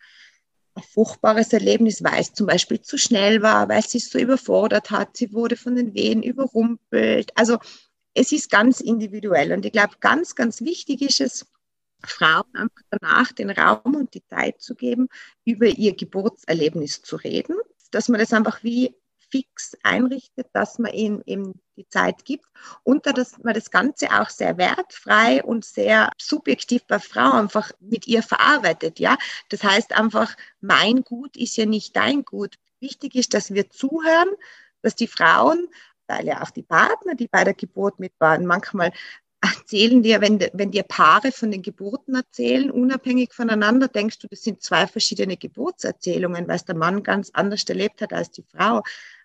ein 0.75 0.83
furchtbares 0.83 1.51
Erlebnis, 1.53 2.03
weil 2.03 2.21
es 2.21 2.33
zum 2.33 2.47
Beispiel 2.47 2.81
zu 2.81 2.97
schnell 2.97 3.41
war, 3.41 3.67
weil 3.67 3.81
sie 3.81 3.97
es 3.97 4.09
so 4.09 4.19
überfordert 4.19 4.91
hat, 4.91 5.17
sie 5.17 5.33
wurde 5.33 5.57
von 5.57 5.75
den 5.75 5.93
Wehen 5.93 6.21
überrumpelt. 6.21 7.31
Also 7.35 7.57
es 8.13 8.31
ist 8.31 8.49
ganz 8.49 8.79
individuell. 8.79 9.51
Und 9.53 9.65
ich 9.65 9.71
glaube, 9.71 9.95
ganz, 9.99 10.35
ganz 10.35 10.61
wichtig 10.61 11.01
ist 11.01 11.21
es, 11.21 11.45
Frauen 12.05 12.45
einfach 12.53 12.83
danach 12.91 13.31
den 13.31 13.49
Raum 13.49 13.95
und 13.95 14.13
die 14.13 14.25
Zeit 14.25 14.61
zu 14.61 14.75
geben, 14.75 15.07
über 15.45 15.65
ihr 15.65 15.95
Geburtserlebnis 15.95 17.01
zu 17.01 17.15
reden, 17.15 17.55
dass 17.89 18.09
man 18.09 18.19
das 18.19 18.33
einfach 18.33 18.63
wie 18.63 18.95
fix 19.29 19.75
einrichtet, 19.83 20.47
dass 20.53 20.79
man 20.79 20.93
ihnen 20.93 21.21
eben 21.25 21.59
die 21.75 21.87
Zeit 21.89 22.23
gibt 22.23 22.45
und 22.83 23.05
dass 23.05 23.37
man 23.39 23.53
das 23.53 23.71
Ganze 23.71 24.07
auch 24.11 24.29
sehr 24.29 24.57
wertfrei 24.57 25.43
und 25.43 25.65
sehr 25.65 26.11
subjektiv 26.17 26.85
bei 26.87 26.99
Frau 26.99 27.31
einfach 27.31 27.71
mit 27.79 28.07
ihr 28.07 28.23
verarbeitet. 28.23 28.99
Ja, 28.99 29.17
das 29.49 29.63
heißt 29.63 29.93
einfach, 29.93 30.35
mein 30.61 31.03
Gut 31.03 31.35
ist 31.35 31.57
ja 31.57 31.65
nicht 31.65 31.95
dein 31.95 32.23
Gut. 32.23 32.55
Wichtig 32.79 33.15
ist, 33.15 33.33
dass 33.33 33.53
wir 33.53 33.69
zuhören, 33.69 34.29
dass 34.81 34.95
die 34.95 35.07
Frauen 35.07 35.67
weil 36.07 36.25
ja 36.25 36.41
auch 36.41 36.51
die 36.51 36.63
Partner, 36.63 37.15
die 37.15 37.27
bei 37.27 37.43
der 37.43 37.53
Geburt 37.53 37.99
mit 37.99 38.13
waren, 38.19 38.45
manchmal 38.45 38.91
erzählen 39.41 40.01
dir, 40.01 40.21
wenn, 40.21 40.39
wenn 40.53 40.71
dir 40.71 40.83
Paare 40.83 41.31
von 41.31 41.51
den 41.51 41.61
Geburten 41.61 42.15
erzählen, 42.15 42.71
unabhängig 42.71 43.33
voneinander, 43.33 43.87
denkst 43.87 44.19
du, 44.19 44.27
das 44.27 44.41
sind 44.41 44.61
zwei 44.61 44.87
verschiedene 44.87 45.37
Geburtserzählungen, 45.37 46.47
weil 46.47 46.55
es 46.55 46.65
der 46.65 46.75
Mann 46.75 47.03
ganz 47.03 47.29
anders 47.33 47.63
erlebt 47.63 48.01
hat 48.01 48.13
als 48.13 48.31
die 48.31 48.43
Frau. 48.43 48.81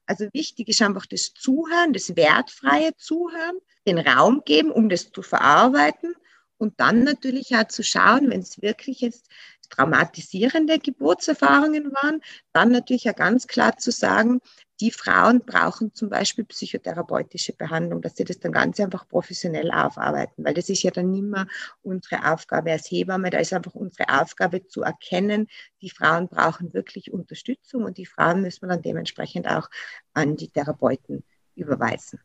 Also 0.06 0.26
wichtig 0.32 0.68
ist 0.68 0.82
einfach 0.82 1.06
das 1.06 1.32
Zuhören, 1.32 1.92
das 1.92 2.16
wertfreie 2.16 2.94
Zuhören, 2.96 3.58
den 3.86 3.98
Raum 3.98 4.42
geben, 4.44 4.70
um 4.70 4.88
das 4.88 5.10
zu 5.10 5.22
verarbeiten 5.22 6.14
und 6.58 6.78
dann 6.78 7.04
natürlich 7.04 7.56
auch 7.56 7.68
zu 7.68 7.82
schauen, 7.82 8.30
wenn 8.30 8.40
es 8.40 8.62
wirklich 8.62 9.00
jetzt 9.00 9.28
traumatisierende 9.70 10.78
Geburtserfahrungen 10.78 11.92
waren, 11.92 12.20
dann 12.52 12.70
natürlich 12.70 13.08
auch 13.08 13.16
ganz 13.16 13.46
klar 13.46 13.78
zu 13.78 13.90
sagen, 13.90 14.40
die 14.82 14.90
Frauen 14.90 15.42
brauchen 15.46 15.94
zum 15.94 16.08
Beispiel 16.08 16.44
psychotherapeutische 16.44 17.52
Behandlung, 17.52 18.02
dass 18.02 18.16
sie 18.16 18.24
das 18.24 18.40
dann 18.40 18.50
ganz 18.50 18.80
einfach 18.80 19.06
professionell 19.06 19.70
aufarbeiten, 19.70 20.44
weil 20.44 20.54
das 20.54 20.68
ist 20.68 20.82
ja 20.82 20.90
dann 20.90 21.12
nicht 21.12 21.22
mehr 21.22 21.46
unsere 21.82 22.32
Aufgabe 22.32 22.72
als 22.72 22.90
Hebamme, 22.90 23.30
da 23.30 23.38
ist 23.38 23.52
einfach 23.52 23.76
unsere 23.76 24.08
Aufgabe 24.08 24.66
zu 24.66 24.82
erkennen, 24.82 25.46
die 25.82 25.90
Frauen 25.90 26.26
brauchen 26.26 26.74
wirklich 26.74 27.12
Unterstützung 27.12 27.84
und 27.84 27.96
die 27.96 28.06
Frauen 28.06 28.42
müssen 28.42 28.62
wir 28.62 28.70
dann 28.70 28.82
dementsprechend 28.82 29.46
auch 29.46 29.70
an 30.14 30.34
die 30.34 30.48
Therapeuten 30.48 31.22
überweisen. 31.54 32.18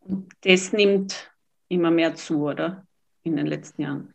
Und 0.00 0.34
das 0.42 0.70
nimmt 0.74 1.32
immer 1.68 1.90
mehr 1.90 2.14
zu, 2.14 2.44
oder? 2.44 2.86
In 3.22 3.36
den 3.36 3.46
letzten 3.46 3.80
Jahren 3.80 4.14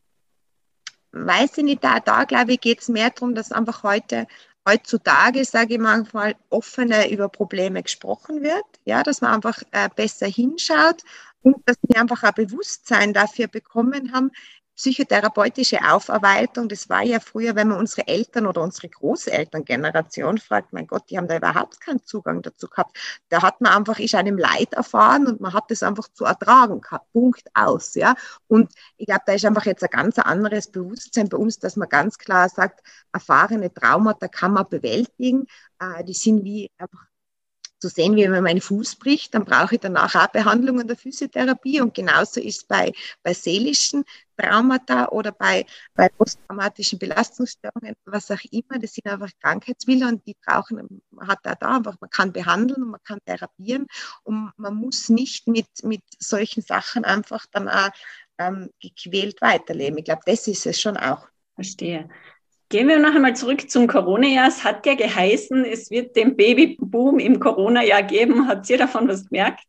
weiß 1.11 1.57
ich 1.57 1.63
nicht, 1.63 1.83
da, 1.83 1.99
da 1.99 2.23
glaube 2.25 2.53
ich, 2.53 2.61
geht 2.61 2.81
es 2.81 2.89
mehr 2.89 3.09
darum, 3.09 3.35
dass 3.35 3.51
einfach 3.51 3.83
heute 3.83 4.27
heutzutage, 4.67 5.43
sage 5.45 5.75
ich 5.75 5.79
manchmal, 5.79 6.35
offener 6.49 7.09
über 7.09 7.29
Probleme 7.29 7.83
gesprochen 7.83 8.43
wird, 8.43 8.63
ja, 8.85 9.03
dass 9.03 9.21
man 9.21 9.33
einfach 9.33 9.61
äh, 9.71 9.89
besser 9.95 10.27
hinschaut 10.27 11.03
und 11.41 11.57
dass 11.67 11.77
wir 11.81 11.99
einfach 11.99 12.23
ein 12.23 12.33
Bewusstsein 12.35 13.13
dafür 13.13 13.47
bekommen 13.47 14.13
haben, 14.13 14.31
psychotherapeutische 14.79 15.79
Aufarbeitung, 15.83 16.69
das 16.69 16.87
war 16.87 17.03
ja 17.03 17.19
früher, 17.19 17.53
wenn 17.55 17.67
man 17.67 17.79
unsere 17.79 18.07
Eltern 18.07 18.47
oder 18.47 18.61
unsere 18.61 18.87
Großelterngeneration 18.87 20.37
fragt, 20.37 20.71
mein 20.71 20.87
Gott, 20.87 21.03
die 21.09 21.17
haben 21.17 21.27
da 21.27 21.35
überhaupt 21.35 21.81
keinen 21.81 22.01
Zugang 22.05 22.41
dazu 22.41 22.69
gehabt. 22.69 22.97
Da 23.27 23.41
hat 23.41 23.59
man 23.59 23.73
einfach, 23.73 23.99
ist 23.99 24.15
einem 24.15 24.37
Leid 24.37 24.71
erfahren 24.71 25.27
und 25.27 25.41
man 25.41 25.51
hat 25.51 25.69
das 25.69 25.83
einfach 25.83 26.07
zu 26.13 26.23
ertragen 26.23 26.79
gehabt. 26.79 27.11
Punkt 27.11 27.43
aus, 27.53 27.93
ja. 27.95 28.15
Und 28.47 28.71
ich 28.95 29.07
glaube, 29.07 29.23
da 29.25 29.33
ist 29.33 29.43
einfach 29.43 29.65
jetzt 29.65 29.83
ein 29.83 29.89
ganz 29.89 30.17
anderes 30.17 30.71
Bewusstsein 30.71 31.27
bei 31.27 31.37
uns, 31.37 31.59
dass 31.59 31.75
man 31.75 31.89
ganz 31.89 32.17
klar 32.17 32.47
sagt, 32.47 32.79
erfahrene 33.11 33.73
Traumata 33.73 34.29
kann 34.29 34.53
man 34.53 34.69
bewältigen. 34.69 35.45
Äh, 35.79 36.05
die 36.05 36.13
sind 36.13 36.45
wie 36.45 36.71
einfach 36.77 37.08
zu 37.79 37.89
sehen, 37.89 38.15
wie 38.15 38.29
wenn 38.29 38.43
mein 38.43 38.61
Fuß 38.61 38.97
bricht, 38.97 39.33
dann 39.33 39.45
brauche 39.45 39.75
ich 39.75 39.81
danach 39.81 40.13
auch 40.15 40.27
Behandlung 40.27 40.85
der 40.85 40.97
Physiotherapie. 40.97 41.81
Und 41.81 41.93
genauso 41.93 42.39
ist 42.39 42.57
es 42.57 42.63
bei, 42.65 42.91
bei 43.23 43.33
seelischen 43.33 44.03
Traumata 44.37 45.07
oder 45.09 45.31
bei, 45.31 45.65
bei 45.95 46.09
posttraumatischen 46.09 46.99
Belastungsstörungen, 46.99 47.95
was 48.05 48.31
auch 48.31 48.43
immer. 48.51 48.79
Das 48.79 48.93
sind 48.93 49.07
einfach 49.07 49.31
Krankheitsbilder 49.41 50.09
und 50.09 50.25
die 50.27 50.35
brauchen, 50.45 51.01
man 51.11 51.27
hat 51.27 51.39
da, 51.43 51.55
da 51.55 51.77
einfach, 51.77 51.95
man 51.99 52.09
kann 52.09 52.31
behandeln 52.31 52.83
und 52.83 52.91
man 52.91 53.03
kann 53.03 53.19
therapieren 53.25 53.87
und 54.23 54.51
man 54.57 54.75
muss 54.75 55.09
nicht 55.09 55.47
mit, 55.47 55.67
mit 55.83 56.03
solchen 56.19 56.61
Sachen 56.61 57.05
einfach 57.05 57.45
dann 57.51 57.67
auch 57.69 57.89
ähm, 58.37 58.69
gequält 58.81 59.41
weiterleben. 59.41 59.97
Ich 59.97 60.05
glaube, 60.05 60.21
das 60.25 60.47
ist 60.47 60.65
es 60.65 60.79
schon 60.79 60.97
auch. 60.97 61.27
Verstehe. 61.55 62.09
Gehen 62.69 62.87
wir 62.87 62.99
noch 62.99 63.15
einmal 63.15 63.35
zurück 63.35 63.69
zum 63.69 63.87
Corona-Jahr. 63.87 64.47
Es 64.47 64.63
hat 64.63 64.85
ja 64.85 64.93
geheißen, 64.93 65.65
es 65.65 65.89
wird 65.89 66.15
den 66.15 66.35
Babyboom 66.35 67.17
im 67.17 67.39
Corona-Jahr 67.39 68.03
geben. 68.03 68.47
Hat 68.47 68.69
ihr 68.69 68.77
davon 68.77 69.07
was 69.07 69.27
gemerkt? 69.27 69.65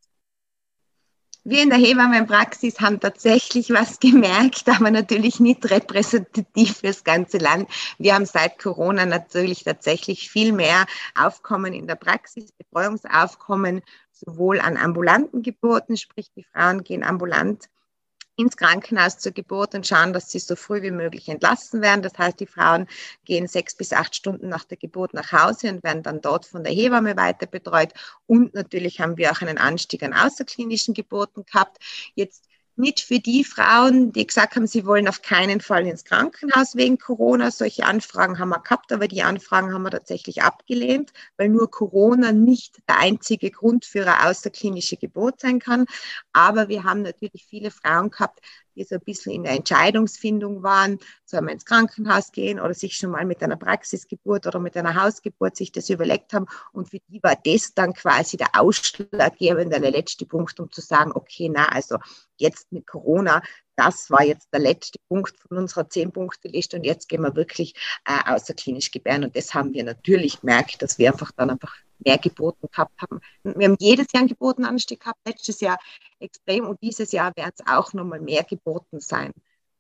wir 1.45 1.63
in 1.63 1.71
der 1.71 1.79
Hebammenpraxis 1.79 2.81
haben 2.81 3.01
tatsächlich 3.01 3.71
was 3.71 3.99
gemerkt, 3.99 4.69
aber 4.69 4.91
natürlich 4.91 5.41
nicht 5.41 5.71
repräsentativ 5.71 6.79
für 6.79 6.89
das 6.89 7.05
ganze 7.05 7.39
Land. 7.39 7.69
Wir 7.99 8.15
haben 8.15 8.27
seit 8.27 8.59
Corona 8.59 9.07
natürlich 9.07 9.65
tatsächlich 9.65 10.31
viel 10.31 10.53
mehr 10.53 10.87
Aufkommen 11.15 11.73
in 11.73 11.87
der 11.87 11.97
Praxis, 11.97 12.53
Betreuungsaufkommen, 12.53 13.83
sowohl 14.13 14.61
an 14.61 14.77
ambulanten 14.77 15.43
Geburten, 15.43 15.97
sprich 15.97 16.31
die 16.37 16.45
Frauen 16.45 16.85
gehen 16.85 17.03
ambulant 17.03 17.69
ins 18.41 18.57
Krankenhaus 18.57 19.19
zur 19.19 19.33
Geburt 19.33 19.75
und 19.75 19.87
schauen, 19.87 20.13
dass 20.13 20.31
sie 20.31 20.39
so 20.39 20.57
früh 20.57 20.83
wie 20.83 20.91
möglich 20.91 21.29
entlassen 21.29 21.83
werden. 21.83 22.03
Das 22.03 22.17
heißt, 22.19 22.41
die 22.41 22.47
Frauen 22.47 22.87
gehen 23.25 23.47
sechs 23.47 23.75
bis 23.77 23.93
acht 23.93 24.15
Stunden 24.15 24.49
nach 24.49 24.65
der 24.65 24.77
Geburt 24.77 25.15
nach 25.15 25.33
Hause 25.33 25.71
und 25.71 25.83
werden 25.85 26.03
dann 26.03 26.21
dort 26.21 26.47
von 26.47 26.65
der 26.65 26.73
Hebamme 26.73 27.17
weiter 27.17 27.47
betreut. 27.47 27.93
Und 28.27 28.55
natürlich 28.55 29.01
haben 29.01 29.17
wir 29.17 29.31
auch 29.31 29.41
einen 29.43 29.59
Anstieg 29.59 30.03
an 30.03 30.13
außerklinischen 30.13 30.95
Geburten 30.95 31.45
gehabt. 31.45 31.79
Jetzt 32.15 32.50
nicht 32.81 33.01
für 33.01 33.21
die 33.21 33.45
Frauen, 33.45 34.13
die 34.13 34.27
gesagt 34.27 34.57
haben, 34.57 34.67
sie 34.67 34.87
wollen 34.87 35.09
auf 35.09 35.23
keinen 35.23 35.61
Fall 35.61 35.87
ins 35.87 36.05
Krankenhaus 36.05 36.75
wegen 36.75 36.99
Corona. 36.99 37.51
Solche 37.51 37.85
Anfragen 37.85 38.39
haben 38.39 38.49
wir 38.49 38.61
gehabt, 38.61 38.93
aber 38.93 39.07
die 39.07 39.23
Anfragen 39.23 39.73
haben 39.73 39.83
wir 39.83 39.91
tatsächlich 39.91 40.43
abgelehnt, 40.43 41.13
weil 41.37 41.49
nur 41.49 41.71
Corona 41.71 42.33
nicht 42.33 42.79
der 42.89 42.99
einzige 42.99 43.51
Grund 43.51 43.85
für 43.85 44.03
eine 44.03 44.29
außerklinische 44.29 44.97
Geburt 44.97 45.41
sein 45.41 45.61
kann. 45.61 45.87
Aber 46.33 46.69
wir 46.69 46.85
haben 46.85 47.03
natürlich 47.03 47.45
viele 47.45 47.71
Frauen 47.71 48.11
gehabt, 48.11 48.41
die 48.81 48.85
so 48.85 48.95
ein 48.95 49.01
bisschen 49.03 49.33
in 49.33 49.43
der 49.43 49.53
Entscheidungsfindung 49.53 50.63
waren, 50.63 50.99
soll 51.25 51.43
man 51.43 51.55
ins 51.55 51.67
Krankenhaus 51.67 52.33
gehen 52.33 52.59
oder 52.59 52.73
sich 52.73 52.97
schon 52.97 53.11
mal 53.11 53.27
mit 53.27 53.43
einer 53.43 53.57
Praxisgeburt 53.57 54.47
oder 54.47 54.59
mit 54.59 54.77
einer 54.77 55.01
Hausgeburt 55.01 55.57
sich 55.57 55.71
das 55.71 55.91
überlegt 55.91 56.33
haben. 56.33 56.47
Und 56.73 56.89
für 56.89 56.99
die 57.09 57.23
war 57.23 57.37
das 57.45 57.75
dann 57.75 57.93
quasi 57.93 58.39
der 58.39 58.49
ausschlaggebende, 58.59 59.81
der 59.81 59.91
letzte 59.91 60.25
Punkt, 60.25 60.59
um 60.61 60.71
zu 60.73 60.81
sagen, 60.81 61.13
okay, 61.15 61.51
na, 61.53 61.67
also 61.67 61.99
jetzt 62.39 62.73
mit 62.73 62.87
Corona, 62.87 63.43
das 63.77 64.11
war 64.11 64.25
jetzt 64.25 64.49
der 64.53 64.61
letzte 64.61 64.99
Punkt 65.09 65.39
von 65.39 65.59
unserer 65.59 65.89
Zehn-Punkte-Liste 65.89 66.79
und 66.79 66.85
jetzt 66.85 67.09
gehen 67.09 67.23
wir 67.23 67.37
wirklich 67.37 67.75
äh, 68.07 68.33
außerklinisch 68.33 68.91
gebären. 68.91 69.25
Und 69.25 69.37
das 69.37 69.55
haben 69.55 69.75
wir 69.75 69.85
natürlich 69.85 70.41
gemerkt, 70.41 70.81
dass 70.83 70.99
wir 70.99 71.13
einfach 71.13 71.33
dann 71.33 71.51
einfach 71.51 71.75
mehr 72.05 72.19
Geburten 72.19 72.69
gehabt 72.71 73.01
haben. 73.01 73.21
Wir 73.43 73.69
haben 73.69 73.77
jedes 73.79 74.13
Jahr 74.13 74.21
einen 74.21 74.29
Geburtenanstieg 74.29 75.01
gehabt, 75.01 75.21
letztes 75.27 75.61
Jahr 75.61 75.79
extrem 76.19 76.67
und 76.67 76.81
dieses 76.83 77.13
Jahr 77.13 77.35
werden 77.37 77.53
es 77.57 77.67
auch 77.67 77.93
nochmal 77.93 78.21
mehr 78.21 78.45
Geburten 78.45 79.01
sein 79.01 79.33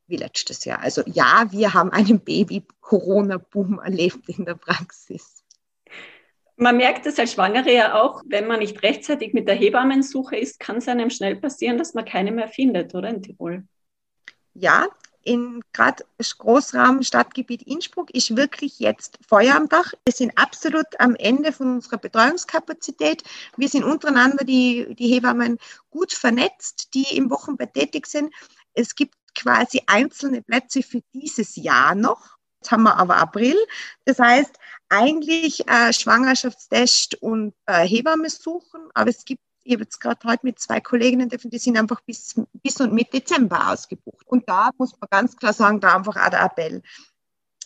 wie 0.07 0.17
letztes 0.17 0.65
Jahr. 0.65 0.81
Also 0.81 1.03
ja, 1.07 1.47
wir 1.51 1.73
haben 1.73 1.91
einen 1.91 2.21
Baby-Corona-Boom 2.21 3.79
erlebt 3.79 4.29
in 4.29 4.45
der 4.45 4.57
Praxis. 4.57 5.45
Man 6.57 6.77
merkt 6.77 7.07
es 7.07 7.19
als 7.19 7.33
Schwangere 7.33 7.73
ja 7.73 8.03
auch, 8.03 8.23
wenn 8.27 8.47
man 8.47 8.59
nicht 8.59 8.83
rechtzeitig 8.83 9.33
mit 9.33 9.49
der 9.49 9.55
Hebammensuche 9.55 10.37
ist, 10.37 10.61
kann 10.61 10.77
es 10.77 10.89
einem 10.89 11.09
schnell 11.09 11.37
passieren, 11.37 11.79
dass 11.79 11.95
man 11.95 12.05
keine 12.05 12.33
mehr 12.33 12.49
findet, 12.49 12.95
oder 12.95 13.09
in 13.09 13.23
Tirol? 13.23 13.65
Ja, 14.53 14.89
in 15.23 15.63
gerade 15.73 16.05
Großraum 16.19 17.03
Stadtgebiet 17.03 17.63
Innsbruck 17.63 18.11
ist 18.11 18.37
wirklich 18.37 18.79
jetzt 18.79 19.19
Feuer 19.27 19.55
am 19.55 19.69
Dach. 19.69 19.93
Wir 20.05 20.13
sind 20.13 20.37
absolut 20.37 20.87
am 20.99 21.15
Ende 21.17 21.53
von 21.53 21.75
unserer 21.75 21.99
Betreuungskapazität. 21.99 23.23
Wir 23.57 23.69
sind 23.69 23.85
untereinander 23.85 24.45
die, 24.45 24.95
die 24.95 25.09
Hebammen 25.09 25.59
gut 25.91 26.13
vernetzt, 26.13 26.95
die 26.95 27.17
im 27.17 27.31
Wochenbett 27.31 27.75
tätig 27.75 28.07
sind. 28.07 28.33
Es 28.75 28.95
gibt 28.95 29.15
quasi 29.35 29.83
einzelne 29.87 30.43
Plätze 30.43 30.83
für 30.83 31.03
dieses 31.13 31.57
Jahr 31.57 31.95
noch. 31.95 32.37
Jetzt 32.61 32.71
haben 32.71 32.83
wir 32.83 32.97
aber 32.97 33.17
April. 33.17 33.57
Das 34.05 34.19
heißt, 34.19 34.59
eigentlich 34.89 35.67
äh, 35.69 35.93
Schwangerschaftstest 35.93 37.23
und 37.23 37.55
äh, 37.67 37.87
Hebamme 37.87 38.29
suchen, 38.29 38.81
aber 38.95 39.11
es 39.11 39.25
gibt 39.25 39.41
ich 39.63 39.73
habe 39.73 39.83
jetzt 39.83 40.01
gerade 40.01 40.21
heute 40.25 40.45
mit 40.45 40.59
zwei 40.59 40.81
Kolleginnen 40.81 41.29
die 41.29 41.59
sind 41.59 41.79
einfach 41.79 42.01
bis, 42.01 42.41
bis 42.53 42.81
und 42.81 42.93
mit 42.93 43.13
Dezember 43.13 43.71
ausgebucht. 43.71 44.27
Und 44.27 44.49
da 44.49 44.71
muss 44.79 44.93
man 45.01 45.09
ganz 45.11 45.37
klar 45.37 45.53
sagen, 45.53 45.81
da 45.81 45.97
einfach 45.97 46.17
auch 46.17 46.31
der 46.31 46.43
Appell. 46.43 46.83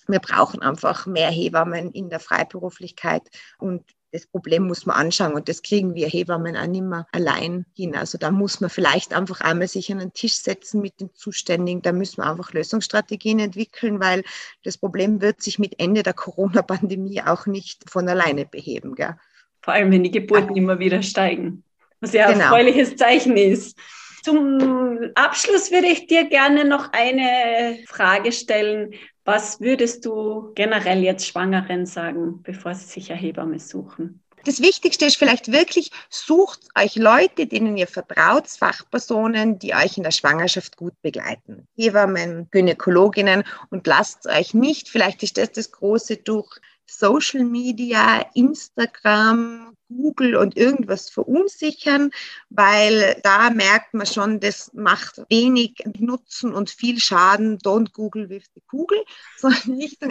Wir 0.07 0.19
brauchen 0.19 0.61
einfach 0.63 1.07
mehr 1.07 1.31
Hebammen 1.31 1.93
in 1.93 2.11
der 2.11 2.21
Freiberuflichkeit 2.21 3.23
und 3.59 3.85
das 4.13 4.27
Problem 4.27 4.69
muss 4.69 4.87
man 4.87 4.95
anschauen 4.95 5.33
und 5.33 5.49
das 5.49 5.63
kriegen 5.63 5.95
wir 5.95 6.09
Hebammen 6.09 6.57
auch 6.57 6.67
nicht 6.69 6.85
mehr 6.85 7.07
allein 7.11 7.67
hin. 7.75 7.97
Also 7.97 8.17
da 8.17 8.31
muss 8.31 8.61
man 8.61 8.71
vielleicht 8.71 9.13
einfach 9.13 9.41
einmal 9.41 9.67
sich 9.67 9.91
an 9.91 9.99
den 9.99 10.13
Tisch 10.13 10.35
setzen 10.35 10.81
mit 10.81 11.01
den 11.01 11.13
Zuständigen. 11.15 11.83
Da 11.83 11.91
müssen 11.91 12.19
wir 12.19 12.31
einfach 12.31 12.53
Lösungsstrategien 12.53 13.41
entwickeln, 13.41 13.99
weil 13.99 14.23
das 14.63 14.79
Problem 14.79 15.21
wird 15.21 15.43
sich 15.43 15.59
mit 15.59 15.81
Ende 15.81 16.05
der 16.05 16.13
Corona-Pandemie 16.13 17.23
auch 17.23 17.47
nicht 17.47 17.91
von 17.91 18.09
alleine 18.09 18.47
beheben. 18.47 18.95
Gell? 18.95 19.17
Vor 19.63 19.75
allem, 19.75 19.91
wenn 19.91 20.05
die 20.05 20.13
Geburten 20.13 20.55
immer 20.55 20.79
wieder 20.79 21.03
steigen, 21.03 21.65
was 22.05 22.13
ja 22.13 22.27
ein 22.27 22.35
genau. 22.35 22.45
erfreuliches 22.45 22.97
Zeichen 22.97 23.37
ist. 23.37 23.77
Zum 24.23 25.11
Abschluss 25.15 25.71
würde 25.71 25.89
ich 25.89 26.07
dir 26.07 26.25
gerne 26.25 26.65
noch 26.65 26.93
eine 26.93 27.79
Frage 27.87 28.33
stellen. 28.33 28.95
Was 29.25 29.61
würdest 29.61 30.05
du 30.05 30.53
generell 30.55 31.03
jetzt 31.03 31.27
Schwangeren 31.27 31.87
sagen, 31.87 32.43
bevor 32.43 32.75
sie 32.75 32.87
sich 32.87 33.11
eine 33.11 33.21
Hebamme 33.21 33.59
suchen? 33.59 34.23
Das 34.45 34.61
Wichtigste 34.61 35.07
ist 35.07 35.17
vielleicht 35.17 35.53
wirklich, 35.53 35.91
sucht 36.11 36.61
euch 36.79 36.97
Leute, 36.97 37.47
denen 37.47 37.79
ihr 37.79 37.87
vertraut, 37.87 38.47
Fachpersonen, 38.47 39.59
die 39.59 39.75
euch 39.75 39.97
in 39.97 40.03
der 40.03 40.11
Schwangerschaft 40.11 40.77
gut 40.77 40.93
begleiten. 41.01 41.67
Hebammen, 41.77 42.49
Gynäkologinnen 42.51 43.45
und 43.71 43.87
lasst 43.87 44.27
euch 44.27 44.53
nicht, 44.53 44.91
vielleicht 44.91 45.23
ist 45.23 45.39
das 45.39 45.53
das 45.53 45.73
große 45.73 46.19
durch 46.19 46.61
Social 46.87 47.45
Media, 47.45 48.27
Instagram, 48.35 49.77
Google 49.89 50.37
und 50.37 50.57
irgendwas 50.57 51.11
verunsichern, 51.11 52.11
weil 52.49 53.21
da 53.23 53.51
merkt 53.51 53.95
man 53.95 54.07
schon, 54.07 54.41
das 54.41 54.73
macht 54.75 55.23
wenig 55.29 55.85
Nutzen 55.99 56.55
und 56.55 56.71
viel 56.71 56.99
Schaden. 56.99 57.59
Don't 57.59 57.93
Google 57.93 58.29
with 58.29 58.45
the 58.55 58.63
Kugel. 58.67 58.99
So 59.39 59.49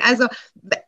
also 0.02 0.28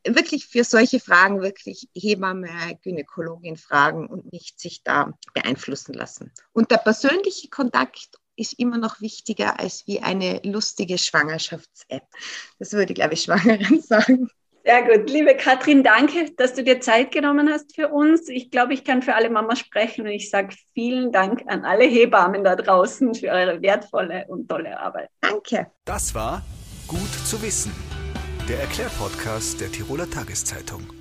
wirklich 0.06 0.48
für 0.48 0.64
solche 0.64 1.00
Fragen 1.00 1.42
wirklich 1.42 1.90
Hebamme, 1.96 2.78
Gynäkologin 2.84 3.58
fragen 3.58 4.08
und 4.08 4.32
nicht 4.32 4.60
sich 4.60 4.84
da 4.84 5.14
beeinflussen 5.34 5.94
lassen. 5.94 6.32
Und 6.54 6.72
der 6.72 6.78
persönliche 6.78 7.50
Kontakt 7.50 8.20
ist 8.36 8.60
immer 8.60 8.78
noch 8.78 9.02
wichtiger 9.02 9.60
als 9.60 9.88
wie 9.88 10.02
eine 10.02 10.42
lustige 10.44 10.98
Schwangerschafts-App. 10.98 12.04
Das 12.60 12.74
würde, 12.74 12.94
glaube 12.94 13.14
ich, 13.14 13.24
Schwangeren 13.24 13.82
sagen. 13.82 14.30
Sehr 14.66 14.82
gut. 14.82 15.10
Liebe 15.12 15.36
Katrin, 15.36 15.84
danke, 15.84 16.32
dass 16.38 16.56
du 16.56 16.64
dir 16.64 16.82
Zeit 16.82 17.12
genommen 17.12 17.50
hast 17.50 17.76
für 17.76 17.90
uns. 17.90 18.30
Ich 18.30 18.50
glaube, 18.50 18.74
ich 18.74 18.84
kann 18.84 19.04
für 19.04 19.14
alle 19.14 19.30
Mamas 19.30 19.60
sprechen 19.60 20.02
und 20.02 20.12
ich 20.12 20.32
sage 20.32 20.56
vielen 20.74 21.12
Dank 21.12 21.44
an 21.46 21.64
alle 21.66 21.86
Hebammen 21.86 22.44
da 22.44 22.56
draußen 22.56 23.14
für 23.14 23.28
eure 23.28 23.62
wertvolle 23.62 24.26
und 24.28 24.50
tolle 24.50 24.80
Arbeit. 24.80 25.10
Danke. 25.22 25.68
Das 25.86 26.16
war 26.16 26.42
Gut 26.88 27.12
zu 27.26 27.42
wissen, 27.42 27.74
der 28.48 28.60
Erklärpodcast 28.60 29.60
der 29.60 29.72
Tiroler 29.72 30.08
Tageszeitung. 30.08 30.95